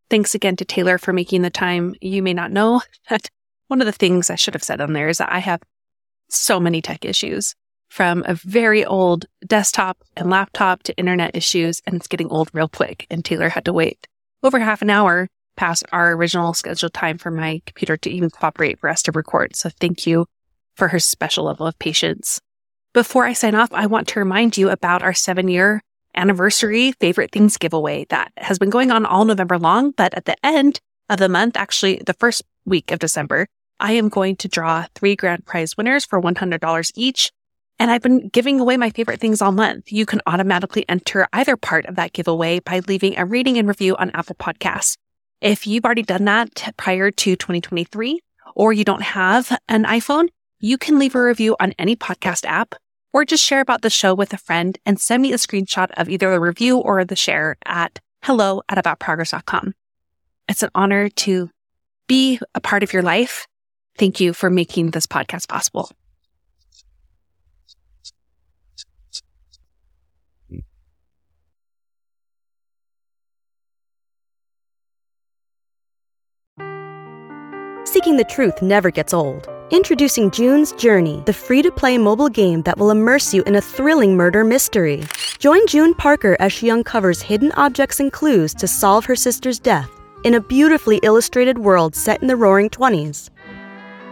Thanks 0.09 0.35
again 0.35 0.57
to 0.57 0.65
Taylor 0.65 0.97
for 0.97 1.13
making 1.13 1.41
the 1.41 1.49
time. 1.49 1.95
You 2.01 2.21
may 2.21 2.33
not 2.33 2.51
know 2.51 2.81
that 3.09 3.29
one 3.71 3.79
of 3.79 3.85
the 3.85 3.93
things 3.93 4.29
I 4.29 4.35
should 4.35 4.53
have 4.53 4.65
said 4.65 4.81
on 4.81 4.91
there 4.91 5.07
is 5.07 5.19
that 5.19 5.31
I 5.31 5.39
have 5.39 5.61
so 6.27 6.59
many 6.59 6.81
tech 6.81 7.05
issues 7.05 7.55
from 7.87 8.21
a 8.27 8.35
very 8.35 8.83
old 8.83 9.27
desktop 9.47 9.97
and 10.17 10.29
laptop 10.29 10.83
to 10.83 10.97
internet 10.97 11.37
issues, 11.37 11.81
and 11.85 11.95
it's 11.95 12.07
getting 12.07 12.29
old 12.29 12.49
real 12.51 12.67
quick. 12.67 13.07
And 13.09 13.23
Taylor 13.23 13.47
had 13.47 13.63
to 13.63 13.73
wait 13.73 14.07
over 14.43 14.59
half 14.59 14.81
an 14.81 14.89
hour 14.89 15.29
past 15.55 15.85
our 15.93 16.11
original 16.11 16.53
scheduled 16.53 16.93
time 16.93 17.17
for 17.17 17.31
my 17.31 17.61
computer 17.65 17.95
to 17.95 18.09
even 18.09 18.29
cooperate 18.29 18.77
for 18.77 18.89
us 18.89 19.01
to 19.03 19.13
record. 19.13 19.55
So 19.55 19.69
thank 19.79 20.05
you 20.05 20.25
for 20.75 20.89
her 20.89 20.99
special 20.99 21.45
level 21.45 21.65
of 21.65 21.79
patience. 21.79 22.41
Before 22.91 23.23
I 23.23 23.31
sign 23.31 23.55
off, 23.55 23.71
I 23.71 23.85
want 23.85 24.09
to 24.09 24.19
remind 24.19 24.57
you 24.57 24.69
about 24.69 25.01
our 25.01 25.13
seven 25.13 25.47
year 25.47 25.81
anniversary 26.13 26.91
favorite 26.91 27.31
things 27.31 27.55
giveaway 27.55 28.05
that 28.09 28.33
has 28.35 28.59
been 28.59 28.69
going 28.69 28.91
on 28.91 29.05
all 29.05 29.23
November 29.23 29.57
long. 29.57 29.91
But 29.91 30.13
at 30.13 30.25
the 30.25 30.35
end 30.45 30.81
of 31.09 31.19
the 31.19 31.29
month, 31.29 31.55
actually 31.55 32.01
the 32.05 32.15
first 32.15 32.43
week 32.65 32.91
of 32.91 32.99
December, 32.99 33.47
I 33.81 33.93
am 33.93 34.09
going 34.09 34.35
to 34.37 34.47
draw 34.47 34.85
three 34.95 35.15
grand 35.15 35.45
prize 35.45 35.75
winners 35.75 36.05
for 36.05 36.21
$100 36.21 36.91
each. 36.95 37.31
And 37.79 37.89
I've 37.89 38.03
been 38.03 38.29
giving 38.29 38.59
away 38.59 38.77
my 38.77 38.91
favorite 38.91 39.19
things 39.19 39.41
all 39.41 39.51
month. 39.51 39.91
You 39.91 40.05
can 40.05 40.21
automatically 40.27 40.85
enter 40.87 41.27
either 41.33 41.57
part 41.57 41.87
of 41.87 41.95
that 41.95 42.13
giveaway 42.13 42.59
by 42.59 42.81
leaving 42.87 43.17
a 43.17 43.25
rating 43.25 43.57
and 43.57 43.67
review 43.67 43.95
on 43.97 44.11
Apple 44.11 44.35
Podcasts. 44.35 44.97
If 45.41 45.65
you've 45.65 45.83
already 45.83 46.03
done 46.03 46.25
that 46.25 46.73
prior 46.77 47.09
to 47.09 47.35
2023 47.35 48.21
or 48.53 48.71
you 48.71 48.83
don't 48.83 49.01
have 49.01 49.57
an 49.67 49.85
iPhone, 49.85 50.27
you 50.59 50.77
can 50.77 50.99
leave 50.99 51.15
a 51.15 51.23
review 51.23 51.55
on 51.59 51.73
any 51.79 51.95
podcast 51.95 52.45
app 52.45 52.75
or 53.13 53.25
just 53.25 53.43
share 53.43 53.61
about 53.61 53.81
the 53.81 53.89
show 53.89 54.13
with 54.13 54.31
a 54.31 54.37
friend 54.37 54.77
and 54.85 54.99
send 55.01 55.23
me 55.23 55.33
a 55.33 55.37
screenshot 55.37 55.89
of 55.97 56.07
either 56.07 56.29
the 56.29 56.39
review 56.39 56.77
or 56.77 57.03
the 57.03 57.15
share 57.15 57.57
at 57.65 57.99
hello 58.23 58.61
at 58.69 58.77
aboutprogress.com. 58.77 59.73
It's 60.47 60.61
an 60.61 60.69
honor 60.75 61.09
to 61.09 61.49
be 62.07 62.39
a 62.53 62.61
part 62.61 62.83
of 62.83 62.93
your 62.93 63.01
life 63.01 63.47
Thank 64.01 64.19
you 64.19 64.33
for 64.33 64.49
making 64.49 64.89
this 64.89 65.05
podcast 65.05 65.47
possible. 65.47 65.91
Seeking 77.85 78.17
the 78.17 78.25
truth 78.27 78.63
never 78.63 78.89
gets 78.89 79.13
old. 79.13 79.47
Introducing 79.69 80.31
June's 80.31 80.71
Journey, 80.71 81.21
the 81.27 81.33
free 81.33 81.61
to 81.61 81.71
play 81.71 81.99
mobile 81.99 82.29
game 82.29 82.63
that 82.63 82.79
will 82.79 82.89
immerse 82.89 83.35
you 83.35 83.43
in 83.43 83.55
a 83.55 83.61
thrilling 83.61 84.17
murder 84.17 84.43
mystery. 84.43 85.03
Join 85.37 85.67
June 85.67 85.93
Parker 85.93 86.35
as 86.39 86.51
she 86.51 86.71
uncovers 86.71 87.21
hidden 87.21 87.51
objects 87.51 87.99
and 87.99 88.11
clues 88.11 88.55
to 88.55 88.67
solve 88.67 89.05
her 89.05 89.15
sister's 89.15 89.59
death 89.59 89.91
in 90.23 90.33
a 90.33 90.41
beautifully 90.41 90.99
illustrated 91.03 91.59
world 91.59 91.95
set 91.95 92.19
in 92.23 92.27
the 92.27 92.35
roaring 92.35 92.69
20s. 92.69 93.29